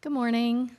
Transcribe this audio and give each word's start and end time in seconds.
Good 0.00 0.12
morning. 0.12 0.70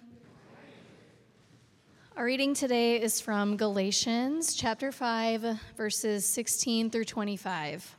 Our 2.15 2.23
reading 2.23 2.53
today 2.53 3.01
is 3.01 3.19
from 3.19 3.57
Galatians 3.57 4.55
chapter 4.55 4.93
5, 4.93 5.59
verses 5.75 6.25
16 6.25 6.89
through 6.89 7.03
25. 7.03 7.97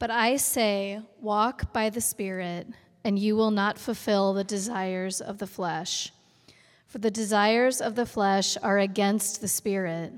But 0.00 0.10
I 0.10 0.36
say, 0.36 1.00
walk 1.20 1.72
by 1.72 1.90
the 1.90 2.00
Spirit, 2.00 2.66
and 3.04 3.20
you 3.20 3.36
will 3.36 3.52
not 3.52 3.78
fulfill 3.78 4.34
the 4.34 4.42
desires 4.42 5.20
of 5.20 5.38
the 5.38 5.46
flesh. 5.46 6.10
For 6.88 6.98
the 6.98 7.12
desires 7.12 7.80
of 7.80 7.94
the 7.94 8.04
flesh 8.04 8.56
are 8.64 8.80
against 8.80 9.40
the 9.40 9.46
Spirit, 9.46 10.14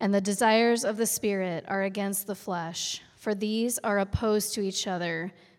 and 0.00 0.14
the 0.14 0.22
desires 0.22 0.86
of 0.86 0.96
the 0.96 1.04
Spirit 1.04 1.66
are 1.68 1.82
against 1.82 2.26
the 2.26 2.34
flesh, 2.34 3.02
for 3.14 3.34
these 3.34 3.78
are 3.80 3.98
opposed 3.98 4.54
to 4.54 4.62
each 4.62 4.86
other 4.86 5.34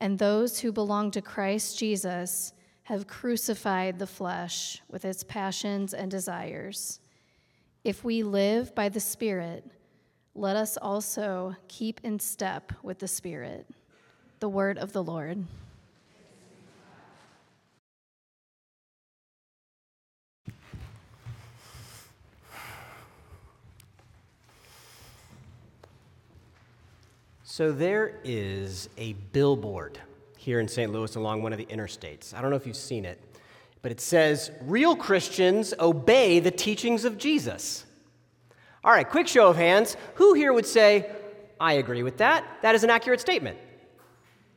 and 0.00 0.18
those 0.18 0.58
who 0.60 0.72
belong 0.72 1.10
to 1.12 1.22
Christ 1.22 1.78
Jesus 1.78 2.52
have 2.84 3.06
crucified 3.06 3.98
the 3.98 4.06
flesh 4.06 4.82
with 4.88 5.04
its 5.04 5.22
passions 5.22 5.94
and 5.94 6.10
desires. 6.10 7.00
If 7.84 8.02
we 8.02 8.22
live 8.22 8.74
by 8.74 8.88
the 8.88 9.00
Spirit, 9.00 9.64
let 10.34 10.56
us 10.56 10.76
also 10.76 11.54
keep 11.68 12.00
in 12.02 12.18
step 12.18 12.72
with 12.82 12.98
the 12.98 13.08
Spirit. 13.08 13.66
The 14.40 14.48
word 14.48 14.78
of 14.78 14.92
the 14.92 15.04
Lord. 15.04 15.44
So 27.50 27.72
there 27.72 28.20
is 28.22 28.88
a 28.96 29.14
billboard 29.32 29.98
here 30.38 30.60
in 30.60 30.68
St. 30.68 30.92
Louis 30.92 31.16
along 31.16 31.42
one 31.42 31.52
of 31.52 31.58
the 31.58 31.66
interstates. 31.66 32.32
I 32.32 32.40
don't 32.40 32.50
know 32.50 32.56
if 32.56 32.64
you've 32.64 32.76
seen 32.76 33.04
it, 33.04 33.20
but 33.82 33.90
it 33.90 34.00
says, 34.00 34.52
Real 34.62 34.94
Christians 34.94 35.74
obey 35.80 36.38
the 36.38 36.52
teachings 36.52 37.04
of 37.04 37.18
Jesus. 37.18 37.86
All 38.84 38.92
right, 38.92 39.06
quick 39.06 39.26
show 39.26 39.48
of 39.48 39.56
hands. 39.56 39.96
Who 40.14 40.34
here 40.34 40.52
would 40.52 40.64
say, 40.64 41.10
I 41.58 41.72
agree 41.72 42.04
with 42.04 42.18
that? 42.18 42.44
That 42.62 42.76
is 42.76 42.84
an 42.84 42.90
accurate 42.90 43.20
statement. 43.20 43.58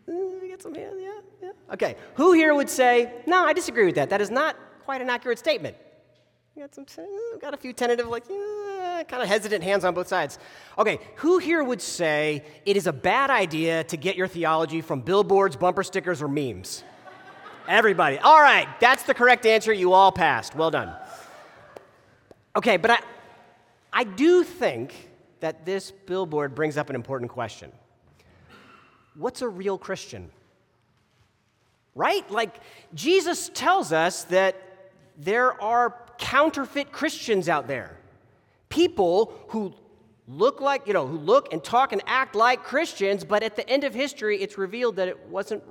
Uh, 0.07 0.13
get 0.47 0.62
some 0.62 0.75
hands, 0.75 0.97
yeah, 1.01 1.19
yeah. 1.41 1.51
Okay, 1.73 1.95
who 2.13 2.34
here 2.34 2.53
would 2.53 2.69
say, 2.69 3.12
No, 3.25 3.44
I 3.44 3.53
disagree 3.53 3.88
with 3.88 3.95
that? 3.95 4.12
That 4.12 4.22
is 4.22 4.29
not 4.29 4.56
quite 4.85 5.01
an 5.01 5.09
accurate 5.09 5.39
statement. 5.39 5.75
got 6.56 6.75
some, 6.75 6.85
got 7.41 7.56
a 7.56 7.57
few 7.57 7.73
tentative, 7.73 8.07
like, 8.07 8.25
yeah 8.29 8.72
kind 9.08 9.22
of 9.24 9.30
hesitant 9.30 9.64
hands 9.64 9.86
on 9.86 9.94
both 9.94 10.08
sides. 10.08 10.40
Okay, 10.78 11.00
who 11.18 11.38
here 11.38 11.64
would 11.64 11.81
say 11.81 12.44
it 12.66 12.78
is 12.78 12.88
a 12.88 12.94
bad 12.94 13.30
idea 13.30 13.84
to 13.86 13.97
get 13.97 14.16
your 14.16 14.28
theology 14.28 14.81
from 14.81 15.02
billboards, 15.02 15.56
bumper 15.56 15.84
stickers, 15.84 16.22
or 16.22 16.28
memes? 16.28 16.84
Everybody. 17.68 18.18
All 18.19 18.42
right, 18.42 18.68
that's 18.80 19.03
the 19.03 19.13
correct 19.13 19.46
answer. 19.46 19.72
You 19.72 19.94
all 19.94 20.12
passed. 20.12 20.56
Well 20.56 20.72
done. 20.72 20.94
Okay, 22.56 22.78
but 22.78 22.92
I, 22.92 23.00
I 23.92 24.03
do 24.03 24.44
think 24.44 25.09
that 25.40 25.66
this 25.66 25.92
billboard 25.92 26.56
brings 26.56 26.78
up 26.78 26.90
an 26.90 26.96
important 26.96 27.31
question 27.31 27.72
What's 29.16 29.42
a 29.42 29.47
real 29.47 29.78
Christian? 29.78 30.31
Right? 31.96 32.30
Like, 32.31 32.56
Jesus 32.96 33.52
tells 33.53 33.94
us 33.94 34.24
that 34.25 34.56
there 35.18 35.62
are 35.62 35.96
counterfeit 36.18 36.92
Christians 36.92 37.47
out 37.47 37.68
there 37.68 37.97
people 38.73 39.31
who 39.50 39.72
look 40.28 40.59
like, 40.59 40.88
you 40.88 40.94
know, 40.94 41.06
who 41.06 41.17
look 41.17 41.53
and 41.53 41.63
talk 41.63 41.94
and 41.94 42.01
act 42.07 42.34
like 42.34 42.63
Christians, 42.63 43.23
but 43.23 43.44
at 43.44 43.56
the 43.56 43.69
end 43.69 43.84
of 43.84 43.94
history, 43.94 44.41
it's 44.41 44.57
revealed 44.57 44.95
that 44.95 45.07
it 45.07 45.28
wasn't 45.28 45.63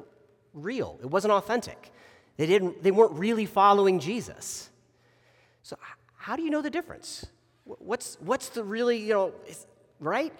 real. 0.55 1.01
It 1.03 1.07
wasn't 1.07 1.33
authentic. 1.33 1.91
They, 2.37 2.47
didn't, 2.47 2.81
they 2.83 2.93
weren't 2.93 3.15
really 3.15 3.45
following 3.45 3.99
Jesus. 3.99 4.71
So, 5.65 5.77
how 6.17 6.37
do 6.37 6.43
you 6.43 6.51
know 6.51 6.63
the 6.63 6.71
difference? 6.71 7.27
What's, 7.65 8.17
what's 8.21 8.51
the 8.51 8.63
really, 8.63 8.99
you 8.99 9.15
know, 9.15 9.33
right? 9.99 10.33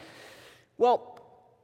Well, 0.79 1.19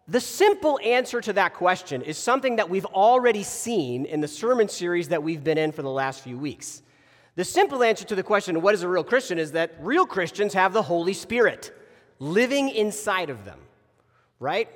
the 0.08 0.20
simple 0.20 0.80
answer 0.82 1.20
to 1.20 1.32
that 1.34 1.54
question 1.54 2.02
is 2.02 2.18
something 2.18 2.56
that 2.56 2.68
we've 2.68 2.86
already 2.86 3.44
seen 3.44 4.04
in 4.04 4.20
the 4.20 4.28
sermon 4.28 4.68
series 4.68 5.08
that 5.08 5.22
we've 5.22 5.44
been 5.44 5.58
in 5.58 5.70
for 5.70 5.82
the 5.82 5.90
last 5.90 6.24
few 6.24 6.38
weeks. 6.38 6.82
The 7.38 7.44
simple 7.44 7.84
answer 7.84 8.04
to 8.06 8.16
the 8.16 8.24
question, 8.24 8.60
what 8.62 8.74
is 8.74 8.82
a 8.82 8.88
real 8.88 9.04
Christian, 9.04 9.38
is 9.38 9.52
that 9.52 9.76
real 9.78 10.06
Christians 10.06 10.54
have 10.54 10.72
the 10.72 10.82
Holy 10.82 11.12
Spirit 11.12 11.72
living 12.18 12.68
inside 12.68 13.30
of 13.30 13.44
them, 13.44 13.60
right? 14.40 14.68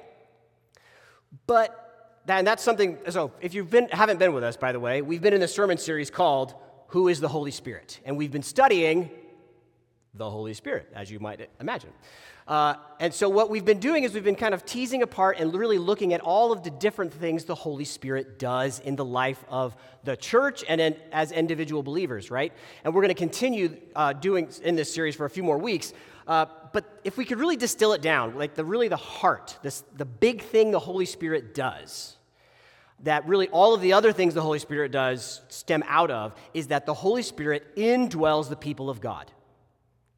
But, 1.49 2.21
and 2.29 2.47
that's 2.47 2.63
something, 2.63 2.99
so 3.09 3.33
if 3.41 3.53
you 3.53 3.67
haven't 3.91 4.21
been 4.21 4.33
with 4.33 4.45
us, 4.45 4.57
by 4.57 4.71
the 4.71 4.79
way, 4.79 5.03
we've 5.03 5.21
been 5.21 5.35
in 5.35 5.43
a 5.43 5.49
sermon 5.49 5.77
series 5.77 6.09
called 6.09 6.55
Who 6.91 7.09
is 7.09 7.19
the 7.19 7.27
Holy 7.27 7.51
Spirit? 7.51 7.99
And 8.05 8.17
we've 8.17 8.31
been 8.31 8.45
studying 8.45 9.11
the 10.15 10.29
Holy 10.29 10.53
Spirit, 10.53 10.91
as 10.95 11.11
you 11.11 11.19
might 11.19 11.49
imagine. 11.59 11.91
Uh, 12.47 12.75
and 13.01 13.15
so, 13.15 13.29
what 13.29 13.49
we've 13.49 13.65
been 13.65 13.79
doing 13.79 14.05
is 14.05 14.13
we've 14.13 14.25
been 14.25 14.35
kind 14.35 14.53
of 14.53 14.67
teasing 14.67 15.03
apart 15.03 15.39
and 15.39 15.55
really 15.55 15.79
looking 15.79 16.13
at 16.13 16.21
all 16.21 16.53
of 16.53 16.63
the 16.63 16.71
different 16.71 17.15
things 17.15 17.45
the 17.45 17.55
Holy 17.55 17.85
Spirit 17.85 18.39
does 18.39 18.81
in 18.81 18.95
the 18.97 19.05
life 19.05 19.43
of 19.49 19.75
the 20.05 20.17
church 20.17 20.65
and 20.69 20.81
in, 20.81 20.97
as 21.13 21.33
individual 21.33 21.83
believers, 21.83 22.31
right? 22.31 22.53
And 22.85 22.95
we're 22.95 23.01
going 23.01 23.15
to 23.15 23.19
continue 23.19 23.79
uh, 23.95 24.13
doing 24.13 24.51
in 24.63 24.77
this 24.77 24.93
series 24.93 25.17
for 25.17 25.25
a 25.25 25.31
few 25.31 25.43
more 25.43 25.57
weeks. 25.57 25.95
Uh, 26.27 26.47
but 26.73 27.01
if 27.05 27.17
we 27.17 27.25
could 27.25 27.39
really 27.39 27.57
distill 27.57 27.95
it 27.95 28.03
down, 28.03 28.37
like 28.37 28.55
the 28.55 28.65
really 28.65 28.89
the 28.89 28.97
heart, 28.97 29.59
this, 29.63 29.83
the 29.97 30.05
big 30.05 30.43
thing 30.43 30.73
the 30.73 30.79
Holy 30.79 31.07
Spirit 31.07 31.55
does, 31.55 32.17
that 33.05 33.27
really 33.27 33.49
all 33.49 33.75
of 33.75 33.81
the 33.81 33.93
other 33.95 34.13
things 34.13 34.35
the 34.35 34.43
Holy 34.43 34.59
Spirit 34.59 34.93
does 34.93 35.41
stem 35.49 35.83
out 35.87 36.11
of, 36.11 36.35
is 36.55 36.69
that 36.69 36.87
the 36.87 36.95
Holy 36.95 37.23
Spirit 37.23 37.77
indwells 37.77 38.49
the 38.49 38.57
people 38.57 38.91
of 38.91 39.01
God. 39.01 39.31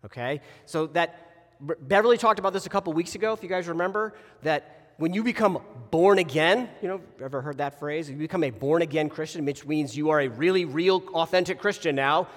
Okay? 0.04 0.40
So 0.66 0.86
that 0.88 1.24
Beverly 1.60 2.18
talked 2.18 2.38
about 2.38 2.52
this 2.52 2.66
a 2.66 2.70
couple 2.70 2.92
weeks 2.92 3.14
ago, 3.14 3.32
if 3.32 3.42
you 3.42 3.48
guys 3.48 3.68
remember, 3.68 4.14
that 4.42 4.92
when 4.96 5.12
you 5.12 5.24
become 5.24 5.60
born 5.90 6.18
again, 6.18 6.68
you 6.82 6.88
know, 6.88 7.00
ever 7.22 7.40
heard 7.40 7.58
that 7.58 7.78
phrase? 7.78 8.08
You 8.08 8.16
become 8.16 8.44
a 8.44 8.50
born 8.50 8.82
again 8.82 9.08
Christian, 9.08 9.44
which 9.44 9.66
means 9.66 9.96
you 9.96 10.10
are 10.10 10.20
a 10.20 10.28
really 10.28 10.64
real, 10.64 11.02
authentic 11.14 11.58
Christian 11.58 11.96
now. 11.96 12.28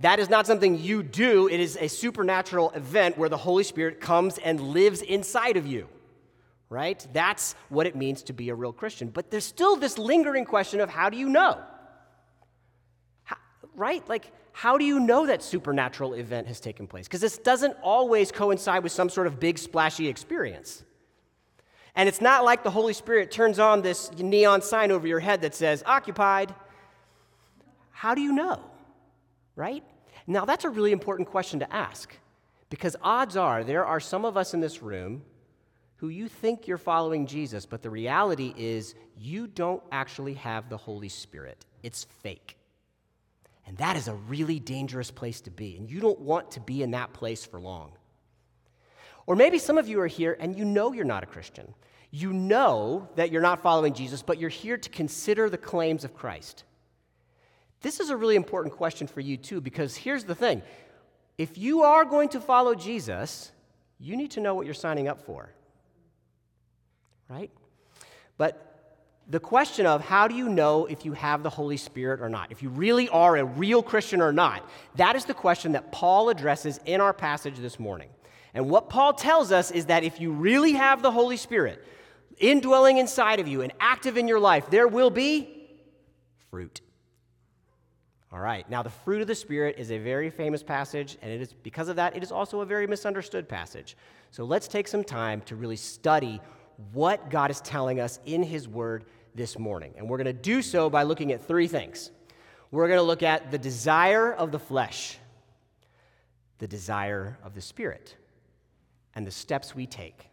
That 0.00 0.20
is 0.20 0.30
not 0.30 0.46
something 0.46 0.78
you 0.78 1.02
do, 1.02 1.48
it 1.48 1.58
is 1.58 1.76
a 1.76 1.88
supernatural 1.88 2.70
event 2.70 3.18
where 3.18 3.28
the 3.28 3.36
Holy 3.36 3.64
Spirit 3.64 4.00
comes 4.00 4.38
and 4.38 4.60
lives 4.60 5.02
inside 5.02 5.56
of 5.56 5.66
you, 5.66 5.88
right? 6.70 7.04
That's 7.12 7.56
what 7.68 7.86
it 7.86 7.96
means 7.96 8.22
to 8.24 8.32
be 8.32 8.48
a 8.50 8.54
real 8.54 8.72
Christian. 8.72 9.08
But 9.08 9.30
there's 9.30 9.44
still 9.44 9.76
this 9.76 9.98
lingering 9.98 10.44
question 10.44 10.80
of 10.80 10.88
how 10.88 11.10
do 11.10 11.16
you 11.16 11.28
know? 11.28 11.60
How, 13.24 13.36
right? 13.74 14.08
Like, 14.08 14.30
how 14.58 14.76
do 14.76 14.84
you 14.84 14.98
know 14.98 15.24
that 15.24 15.40
supernatural 15.40 16.14
event 16.14 16.48
has 16.48 16.58
taken 16.58 16.88
place? 16.88 17.06
Because 17.06 17.20
this 17.20 17.38
doesn't 17.38 17.76
always 17.80 18.32
coincide 18.32 18.82
with 18.82 18.90
some 18.90 19.08
sort 19.08 19.28
of 19.28 19.38
big, 19.38 19.56
splashy 19.56 20.08
experience. 20.08 20.82
And 21.94 22.08
it's 22.08 22.20
not 22.20 22.44
like 22.44 22.64
the 22.64 22.70
Holy 22.72 22.92
Spirit 22.92 23.30
turns 23.30 23.60
on 23.60 23.82
this 23.82 24.10
neon 24.18 24.60
sign 24.60 24.90
over 24.90 25.06
your 25.06 25.20
head 25.20 25.42
that 25.42 25.54
says, 25.54 25.84
occupied. 25.86 26.52
How 27.92 28.16
do 28.16 28.20
you 28.20 28.32
know? 28.32 28.60
Right? 29.54 29.84
Now, 30.26 30.44
that's 30.44 30.64
a 30.64 30.70
really 30.70 30.90
important 30.90 31.28
question 31.28 31.60
to 31.60 31.72
ask 31.72 32.18
because 32.68 32.96
odds 33.00 33.36
are 33.36 33.62
there 33.62 33.86
are 33.86 34.00
some 34.00 34.24
of 34.24 34.36
us 34.36 34.54
in 34.54 34.60
this 34.60 34.82
room 34.82 35.22
who 35.98 36.08
you 36.08 36.26
think 36.26 36.66
you're 36.66 36.78
following 36.78 37.28
Jesus, 37.28 37.64
but 37.64 37.80
the 37.80 37.90
reality 37.90 38.54
is 38.56 38.96
you 39.16 39.46
don't 39.46 39.84
actually 39.92 40.34
have 40.34 40.68
the 40.68 40.76
Holy 40.76 41.08
Spirit. 41.08 41.64
It's 41.84 42.08
fake. 42.24 42.57
And 43.68 43.76
that 43.76 43.96
is 43.96 44.08
a 44.08 44.14
really 44.14 44.58
dangerous 44.58 45.10
place 45.10 45.42
to 45.42 45.50
be. 45.50 45.76
And 45.76 45.90
you 45.90 46.00
don't 46.00 46.18
want 46.20 46.52
to 46.52 46.60
be 46.60 46.82
in 46.82 46.92
that 46.92 47.12
place 47.12 47.44
for 47.44 47.60
long. 47.60 47.92
Or 49.26 49.36
maybe 49.36 49.58
some 49.58 49.76
of 49.76 49.86
you 49.86 50.00
are 50.00 50.06
here 50.06 50.34
and 50.40 50.56
you 50.56 50.64
know 50.64 50.94
you're 50.94 51.04
not 51.04 51.22
a 51.22 51.26
Christian. 51.26 51.74
You 52.10 52.32
know 52.32 53.10
that 53.16 53.30
you're 53.30 53.42
not 53.42 53.62
following 53.62 53.92
Jesus, 53.92 54.22
but 54.22 54.38
you're 54.38 54.48
here 54.48 54.78
to 54.78 54.88
consider 54.88 55.50
the 55.50 55.58
claims 55.58 56.02
of 56.02 56.14
Christ. 56.14 56.64
This 57.82 58.00
is 58.00 58.08
a 58.08 58.16
really 58.16 58.36
important 58.36 58.74
question 58.74 59.06
for 59.06 59.20
you, 59.20 59.36
too, 59.36 59.60
because 59.60 59.94
here's 59.94 60.24
the 60.24 60.34
thing 60.34 60.62
if 61.36 61.58
you 61.58 61.82
are 61.82 62.06
going 62.06 62.30
to 62.30 62.40
follow 62.40 62.74
Jesus, 62.74 63.52
you 64.00 64.16
need 64.16 64.30
to 64.32 64.40
know 64.40 64.54
what 64.54 64.64
you're 64.64 64.74
signing 64.74 65.08
up 65.08 65.20
for. 65.20 65.52
Right? 67.28 67.50
But 68.38 68.67
the 69.30 69.40
question 69.40 69.84
of 69.84 70.02
how 70.02 70.26
do 70.26 70.34
you 70.34 70.48
know 70.48 70.86
if 70.86 71.04
you 71.04 71.12
have 71.12 71.42
the 71.42 71.50
Holy 71.50 71.76
Spirit 71.76 72.20
or 72.20 72.28
not, 72.28 72.50
if 72.50 72.62
you 72.62 72.70
really 72.70 73.08
are 73.10 73.36
a 73.36 73.44
real 73.44 73.82
Christian 73.82 74.22
or 74.22 74.32
not, 74.32 74.68
that 74.96 75.16
is 75.16 75.26
the 75.26 75.34
question 75.34 75.72
that 75.72 75.92
Paul 75.92 76.30
addresses 76.30 76.80
in 76.86 77.00
our 77.00 77.12
passage 77.12 77.58
this 77.58 77.78
morning. 77.78 78.08
And 78.54 78.70
what 78.70 78.88
Paul 78.88 79.12
tells 79.12 79.52
us 79.52 79.70
is 79.70 79.86
that 79.86 80.02
if 80.02 80.18
you 80.20 80.32
really 80.32 80.72
have 80.72 81.02
the 81.02 81.10
Holy 81.10 81.36
Spirit 81.36 81.84
indwelling 82.38 82.96
inside 82.96 83.40
of 83.40 83.48
you 83.48 83.60
and 83.60 83.72
active 83.80 84.16
in 84.16 84.28
your 84.28 84.40
life, 84.40 84.70
there 84.70 84.88
will 84.88 85.10
be 85.10 85.68
fruit. 86.50 86.80
All 88.32 88.40
right, 88.40 88.68
now 88.70 88.82
the 88.82 88.90
fruit 88.90 89.20
of 89.20 89.26
the 89.26 89.34
Spirit 89.34 89.76
is 89.78 89.90
a 89.90 89.98
very 89.98 90.30
famous 90.30 90.62
passage, 90.62 91.18
and 91.22 91.30
it 91.30 91.40
is 91.40 91.52
because 91.52 91.88
of 91.88 91.96
that, 91.96 92.16
it 92.16 92.22
is 92.22 92.32
also 92.32 92.60
a 92.60 92.66
very 92.66 92.86
misunderstood 92.86 93.48
passage. 93.48 93.96
So 94.30 94.44
let's 94.44 94.68
take 94.68 94.88
some 94.88 95.04
time 95.04 95.40
to 95.42 95.56
really 95.56 95.76
study 95.76 96.40
what 96.92 97.30
God 97.30 97.50
is 97.50 97.60
telling 97.60 98.00
us 98.00 98.20
in 98.24 98.42
His 98.42 98.68
Word 98.68 99.04
this 99.38 99.58
morning. 99.58 99.94
And 99.96 100.10
we're 100.10 100.18
going 100.18 100.26
to 100.26 100.32
do 100.34 100.60
so 100.60 100.90
by 100.90 101.04
looking 101.04 101.32
at 101.32 101.46
three 101.46 101.68
things. 101.68 102.10
We're 102.70 102.88
going 102.88 102.98
to 102.98 103.02
look 103.02 103.22
at 103.22 103.50
the 103.50 103.56
desire 103.56 104.30
of 104.30 104.52
the 104.52 104.58
flesh, 104.58 105.16
the 106.58 106.68
desire 106.68 107.38
of 107.42 107.54
the 107.54 107.62
Spirit, 107.62 108.14
and 109.14 109.26
the 109.26 109.30
steps 109.30 109.74
we 109.74 109.86
take. 109.86 110.28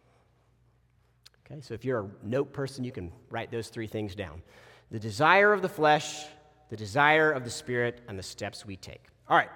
Okay, 1.46 1.60
so 1.62 1.72
if 1.72 1.84
you're 1.84 2.00
a 2.00 2.26
note 2.26 2.52
person, 2.52 2.84
you 2.84 2.92
can 2.92 3.12
write 3.30 3.50
those 3.50 3.68
three 3.68 3.86
things 3.86 4.14
down 4.14 4.42
the 4.90 4.98
desire 5.00 5.52
of 5.52 5.62
the 5.62 5.68
flesh, 5.68 6.26
the 6.68 6.76
desire 6.76 7.32
of 7.32 7.44
the 7.44 7.50
Spirit, 7.50 8.02
and 8.08 8.18
the 8.18 8.22
steps 8.22 8.66
we 8.66 8.76
take. 8.76 9.02
All 9.28 9.36
right, 9.36 9.50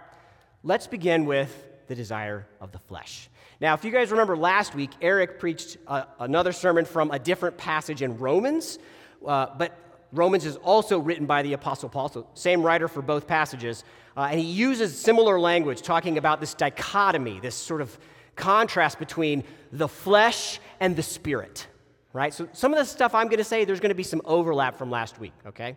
let's 0.63 0.87
begin 0.87 1.27
with 1.27 1.69
the 1.89 1.95
desire 1.95 2.47
of 2.61 2.73
the 2.73 2.79
flesh. 2.79 3.29
Now, 3.61 3.75
if 3.75 3.85
you 3.85 3.91
guys 3.91 4.11
remember 4.11 4.37
last 4.37 4.75
week, 4.75 4.91
Eric 5.03 5.39
preached 5.39 5.77
uh, 5.87 6.05
another 6.19 6.53
sermon 6.53 6.85
from 6.85 7.11
a 7.11 7.19
different 7.19 7.59
passage 7.59 8.01
in 8.01 8.17
Romans, 8.17 8.79
uh, 9.27 9.47
but 9.57 9.77
Romans 10.13 10.45
is 10.45 10.57
also 10.57 10.99
written 10.99 11.27
by 11.27 11.43
the 11.43 11.53
Apostle 11.53 11.89
Paul, 11.89 12.09
so 12.09 12.27
same 12.35 12.63
writer 12.63 12.89
for 12.89 13.03
both 13.03 13.27
passages. 13.27 13.85
Uh, 14.17 14.29
and 14.31 14.41
he 14.41 14.47
uses 14.47 14.99
similar 14.99 15.39
language, 15.39 15.83
talking 15.83 16.19
about 16.19 16.41
this 16.41 16.55
dichotomy, 16.55 17.39
this 17.41 17.55
sort 17.55 17.81
of 17.81 17.97
contrast 18.35 18.99
between 18.99 19.45
the 19.73 19.87
flesh 19.87 20.59
and 20.81 20.97
the 20.97 21.03
spirit, 21.03 21.67
right? 22.13 22.35
So 22.35 22.49
some 22.53 22.73
of 22.73 22.79
the 22.79 22.85
stuff 22.85 23.15
I'm 23.15 23.27
going 23.27 23.39
to 23.39 23.45
say, 23.45 23.65
there's 23.65 23.81
going 23.81 23.91
to 23.91 23.95
be 23.95 24.03
some 24.03 24.23
overlap 24.25 24.77
from 24.77 24.91
last 24.91 25.21
week, 25.21 25.33
okay? 25.47 25.77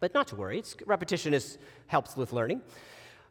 But 0.00 0.12
not 0.12 0.28
to 0.28 0.36
worry, 0.36 0.58
it's, 0.58 0.76
repetition 0.84 1.32
is, 1.32 1.58
helps 1.86 2.16
with 2.16 2.32
learning, 2.32 2.60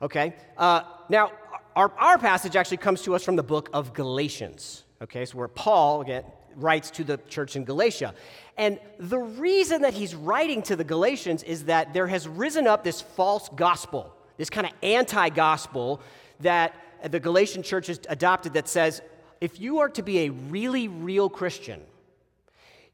okay? 0.02 0.34
Uh, 0.58 0.82
now, 1.10 1.32
our, 1.76 1.92
our 1.98 2.18
passage 2.18 2.56
actually 2.56 2.78
comes 2.78 3.04
to 3.04 3.14
us 3.14 3.24
from 3.24 3.36
the 3.36 3.44
book 3.44 3.70
of 3.74 3.94
Galatians, 3.94 4.84
okay? 5.04 5.26
So 5.26 5.38
where 5.38 5.48
Paul, 5.48 6.02
again, 6.02 6.24
writes 6.56 6.92
to 6.92 7.04
the 7.04 7.18
church 7.30 7.56
in 7.56 7.64
Galatia. 7.64 8.14
And 8.58 8.80
the 8.98 9.20
reason 9.20 9.82
that 9.82 9.94
he's 9.94 10.16
writing 10.16 10.62
to 10.64 10.76
the 10.76 10.84
Galatians 10.84 11.44
is 11.44 11.66
that 11.66 11.94
there 11.94 12.08
has 12.08 12.28
risen 12.28 12.68
up 12.68 12.84
this 12.84 13.02
false 13.02 13.50
gospel, 13.50 14.14
this 14.38 14.50
kind 14.50 14.66
of 14.66 14.74
anti 14.82 15.30
gospel 15.30 16.02
that 16.40 16.74
the 17.04 17.20
Galatian 17.20 17.64
church 17.64 17.88
has 17.88 18.00
adopted 18.10 18.54
that 18.54 18.68
says 18.68 19.02
if 19.42 19.60
you 19.60 19.80
are 19.80 19.90
to 19.90 20.02
be 20.02 20.20
a 20.20 20.30
really 20.30 20.88
real 20.88 21.30
Christian, 21.30 21.82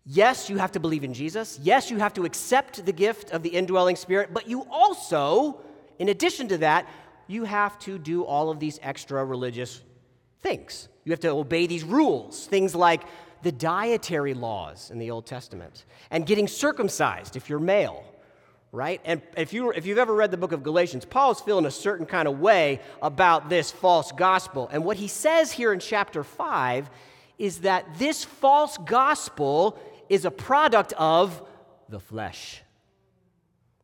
yes, 0.06 0.50
you 0.50 0.58
have 0.58 0.72
to 0.72 0.80
believe 0.80 1.04
in 1.04 1.14
Jesus. 1.14 1.60
Yes, 1.62 1.92
you 1.92 1.98
have 1.98 2.14
to 2.16 2.26
accept 2.26 2.86
the 2.86 2.92
gift 2.92 3.32
of 3.32 3.44
the 3.44 3.50
indwelling 3.50 3.96
spirit, 3.96 4.34
but 4.34 4.48
you 4.48 4.66
also, 4.70 5.62
in 6.00 6.10
addition 6.10 6.48
to 6.50 6.58
that, 6.58 6.88
you 7.28 7.46
have 7.46 7.78
to 7.80 7.98
do 7.98 8.24
all 8.24 8.50
of 8.50 8.60
these 8.60 8.80
extra 8.82 9.24
religious 9.24 9.82
things. 10.42 10.90
You 11.06 11.12
have 11.12 11.20
to 11.22 11.30
obey 11.30 11.68
these 11.68 11.84
rules, 11.84 12.48
things 12.48 12.76
like 12.76 13.04
the 13.44 13.52
dietary 13.52 14.34
laws 14.34 14.92
in 14.92 15.00
the 15.00 15.12
Old 15.12 15.26
Testament 15.26 15.86
and 16.10 16.26
getting 16.26 16.48
circumcised 16.48 17.36
if 17.36 17.50
you're 17.50 17.60
male, 17.60 18.04
right? 18.72 19.02
And 19.06 19.22
if, 19.38 19.54
you, 19.54 19.72
if 19.72 19.86
you've 19.86 19.98
ever 19.98 20.14
read 20.14 20.32
the 20.32 20.38
book 20.38 20.52
of 20.52 20.64
Galatians, 20.64 21.06
Paul's 21.06 21.42
feeling 21.42 21.66
a 21.66 21.72
certain 21.72 22.06
kind 22.06 22.28
of 22.28 22.40
way 22.40 22.80
about 23.02 23.50
this 23.50 23.72
false 23.72 24.12
gospel. 24.12 24.70
And 24.72 24.84
what 24.84 24.98
he 24.98 25.08
says 25.08 25.52
here 25.52 25.74
in 25.74 25.80
chapter 25.80 26.24
5 26.24 26.90
is 27.38 27.60
that 27.60 27.86
this 27.98 28.24
false 28.24 28.78
gospel 28.78 29.80
is 30.10 30.26
a 30.26 30.32
product 30.32 30.94
of 30.94 31.42
the 31.90 32.00
flesh. 32.00 32.62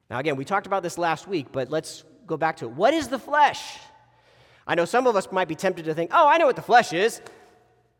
Now, 0.09 0.19
again, 0.19 0.35
we 0.35 0.45
talked 0.45 0.67
about 0.67 0.83
this 0.83 0.97
last 0.97 1.27
week, 1.27 1.47
but 1.51 1.69
let's 1.69 2.03
go 2.25 2.37
back 2.37 2.57
to 2.57 2.65
it. 2.65 2.71
What 2.71 2.93
is 2.93 3.07
the 3.07 3.19
flesh? 3.19 3.77
I 4.65 4.75
know 4.75 4.85
some 4.85 5.07
of 5.07 5.15
us 5.15 5.31
might 5.31 5.47
be 5.47 5.55
tempted 5.55 5.85
to 5.85 5.93
think, 5.93 6.11
oh, 6.13 6.27
I 6.27 6.37
know 6.37 6.45
what 6.45 6.55
the 6.55 6.61
flesh 6.61 6.93
is. 6.93 7.21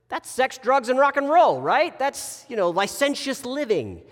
That's 0.10 0.30
sex, 0.30 0.58
drugs, 0.58 0.90
and 0.90 0.98
rock 0.98 1.18
and 1.18 1.30
roll, 1.30 1.60
right? 1.60 1.98
That's, 2.00 2.46
you 2.48 2.56
know, 2.56 2.70
licentious 2.70 3.46
living. 3.46 4.04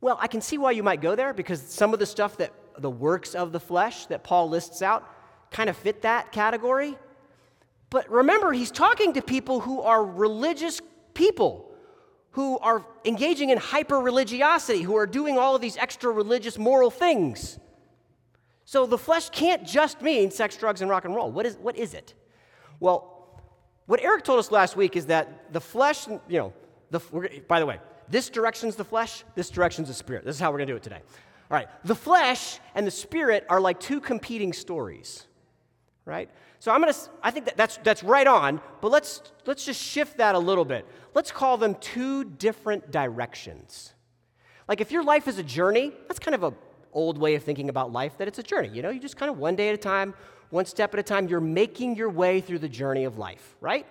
Well, 0.00 0.16
I 0.20 0.28
can 0.28 0.40
see 0.40 0.58
why 0.58 0.72
you 0.72 0.82
might 0.82 1.00
go 1.00 1.14
there 1.14 1.32
because 1.32 1.60
some 1.60 1.92
of 1.92 1.98
the 1.98 2.06
stuff 2.06 2.36
that 2.38 2.52
the 2.78 2.90
works 2.90 3.34
of 3.34 3.52
the 3.52 3.60
flesh 3.60 4.06
that 4.06 4.24
Paul 4.24 4.48
lists 4.48 4.82
out 4.82 5.08
kind 5.50 5.68
of 5.68 5.76
fit 5.76 6.02
that 6.02 6.32
category. 6.32 6.96
But 7.90 8.10
remember, 8.10 8.52
he's 8.52 8.70
talking 8.70 9.12
to 9.14 9.22
people 9.22 9.60
who 9.60 9.82
are 9.82 10.04
religious 10.04 10.80
people, 11.14 11.70
who 12.30 12.58
are 12.60 12.86
engaging 13.04 13.50
in 13.50 13.58
hyper 13.58 13.98
religiosity, 13.98 14.82
who 14.82 14.96
are 14.96 15.06
doing 15.06 15.36
all 15.36 15.54
of 15.54 15.60
these 15.60 15.76
extra 15.76 16.10
religious 16.10 16.56
moral 16.56 16.90
things. 16.90 17.58
So 18.64 18.86
the 18.86 18.96
flesh 18.96 19.28
can't 19.30 19.66
just 19.66 20.00
mean 20.00 20.30
sex, 20.30 20.56
drugs, 20.56 20.80
and 20.80 20.88
rock 20.88 21.04
and 21.04 21.14
roll. 21.14 21.30
What 21.30 21.44
is, 21.44 21.56
what 21.56 21.76
is 21.76 21.92
it? 21.92 22.14
Well, 22.80 23.11
what 23.92 24.02
Eric 24.02 24.24
told 24.24 24.38
us 24.38 24.50
last 24.50 24.74
week 24.74 24.96
is 24.96 25.04
that 25.04 25.52
the 25.52 25.60
flesh, 25.60 26.08
you 26.08 26.38
know, 26.38 26.54
the, 26.90 26.98
by 27.46 27.60
the 27.60 27.66
way, 27.66 27.78
this 28.08 28.30
direction's 28.30 28.74
the 28.74 28.84
flesh, 28.84 29.22
this 29.34 29.50
direction's 29.50 29.88
the 29.88 29.92
spirit. 29.92 30.24
This 30.24 30.34
is 30.34 30.40
how 30.40 30.50
we're 30.50 30.56
going 30.56 30.68
to 30.68 30.72
do 30.72 30.76
it 30.78 30.82
today. 30.82 31.00
All 31.50 31.58
right, 31.58 31.68
the 31.84 31.94
flesh 31.94 32.58
and 32.74 32.86
the 32.86 32.90
spirit 32.90 33.44
are 33.50 33.60
like 33.60 33.78
two 33.80 34.00
competing 34.00 34.54
stories, 34.54 35.26
right? 36.06 36.30
So 36.58 36.72
I'm 36.72 36.80
going 36.80 36.90
to, 36.90 36.98
I 37.22 37.30
think 37.32 37.44
that 37.44 37.58
that's, 37.58 37.76
that's 37.84 38.02
right 38.02 38.26
on, 38.26 38.62
but 38.80 38.90
let's, 38.90 39.20
let's 39.44 39.66
just 39.66 39.82
shift 39.82 40.16
that 40.16 40.34
a 40.34 40.38
little 40.38 40.64
bit. 40.64 40.86
Let's 41.12 41.30
call 41.30 41.58
them 41.58 41.74
two 41.74 42.24
different 42.24 42.90
directions. 42.90 43.92
Like 44.68 44.80
if 44.80 44.90
your 44.90 45.04
life 45.04 45.28
is 45.28 45.36
a 45.36 45.42
journey, 45.42 45.92
that's 46.08 46.18
kind 46.18 46.34
of 46.34 46.44
a 46.44 46.54
old 46.94 47.18
way 47.18 47.34
of 47.34 47.42
thinking 47.42 47.68
about 47.68 47.92
life 47.92 48.16
that 48.16 48.26
it's 48.26 48.38
a 48.38 48.42
journey. 48.42 48.68
You 48.68 48.80
know, 48.80 48.88
you 48.88 49.00
just 49.00 49.18
kind 49.18 49.30
of 49.30 49.36
one 49.36 49.54
day 49.54 49.68
at 49.68 49.74
a 49.74 49.78
time, 49.78 50.14
one 50.52 50.66
step 50.66 50.92
at 50.92 51.00
a 51.00 51.02
time, 51.02 51.28
you're 51.28 51.40
making 51.40 51.96
your 51.96 52.10
way 52.10 52.42
through 52.42 52.58
the 52.58 52.68
journey 52.68 53.04
of 53.04 53.16
life, 53.16 53.56
right? 53.62 53.86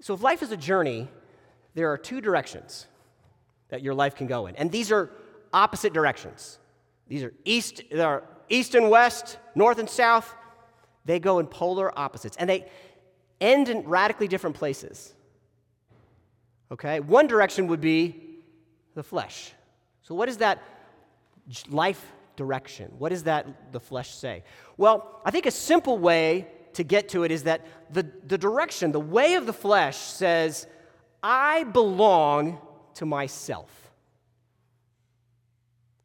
So 0.00 0.14
if 0.14 0.22
life 0.22 0.42
is 0.42 0.52
a 0.52 0.56
journey, 0.56 1.06
there 1.74 1.92
are 1.92 1.98
two 1.98 2.22
directions 2.22 2.86
that 3.68 3.82
your 3.82 3.92
life 3.92 4.14
can 4.14 4.26
go 4.26 4.46
in. 4.46 4.56
And 4.56 4.72
these 4.72 4.90
are 4.90 5.10
opposite 5.52 5.92
directions. 5.92 6.58
These 7.08 7.24
are 7.24 7.34
east, 7.44 7.82
are 7.94 8.22
east 8.48 8.74
and 8.74 8.88
west, 8.88 9.36
north 9.54 9.78
and 9.78 9.90
south. 9.90 10.34
They 11.04 11.18
go 11.18 11.40
in 11.40 11.46
polar 11.46 11.96
opposites. 11.98 12.38
And 12.38 12.48
they 12.48 12.66
end 13.38 13.68
in 13.68 13.82
radically 13.82 14.28
different 14.28 14.56
places. 14.56 15.12
Okay? 16.72 17.00
One 17.00 17.26
direction 17.26 17.66
would 17.66 17.82
be 17.82 18.16
the 18.94 19.02
flesh. 19.02 19.52
So, 20.00 20.14
what 20.14 20.30
is 20.30 20.38
that 20.38 20.62
life 21.68 22.12
direction. 22.38 22.90
What 22.96 23.10
does 23.10 23.24
that 23.24 23.72
the 23.72 23.80
flesh 23.80 24.14
say? 24.14 24.44
Well, 24.78 25.20
I 25.26 25.30
think 25.30 25.44
a 25.44 25.50
simple 25.50 25.98
way 25.98 26.46
to 26.74 26.84
get 26.84 27.10
to 27.10 27.24
it 27.24 27.30
is 27.30 27.42
that 27.42 27.66
the, 27.90 28.06
the 28.26 28.38
direction, 28.38 28.92
the 28.92 29.00
way 29.00 29.34
of 29.34 29.44
the 29.44 29.52
flesh 29.52 29.96
says, 29.98 30.66
I 31.22 31.64
belong 31.64 32.58
to 32.94 33.04
myself. 33.04 33.70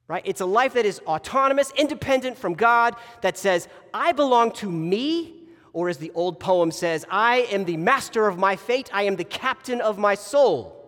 Right? 0.08 0.24
It's 0.26 0.42
a 0.42 0.46
life 0.46 0.74
that 0.74 0.86
is 0.86 1.00
autonomous, 1.08 1.72
independent 1.78 2.38
from 2.38 2.56
God, 2.56 2.96
that 3.22 3.38
says, 3.38 3.68
I 3.94 4.12
belong 4.12 4.52
to 4.54 4.70
me, 4.70 5.44
or 5.72 5.88
as 5.88 5.98
the 5.98 6.12
old 6.16 6.40
poem 6.40 6.72
says, 6.72 7.06
I 7.10 7.48
am 7.52 7.66
the 7.66 7.78
master 7.78 8.28
of 8.28 8.38
my 8.38 8.56
fate, 8.56 8.90
I 8.92 9.04
am 9.04 9.16
the 9.16 9.24
captain 9.24 9.80
of 9.80 9.98
my 9.98 10.16
soul. 10.16 10.80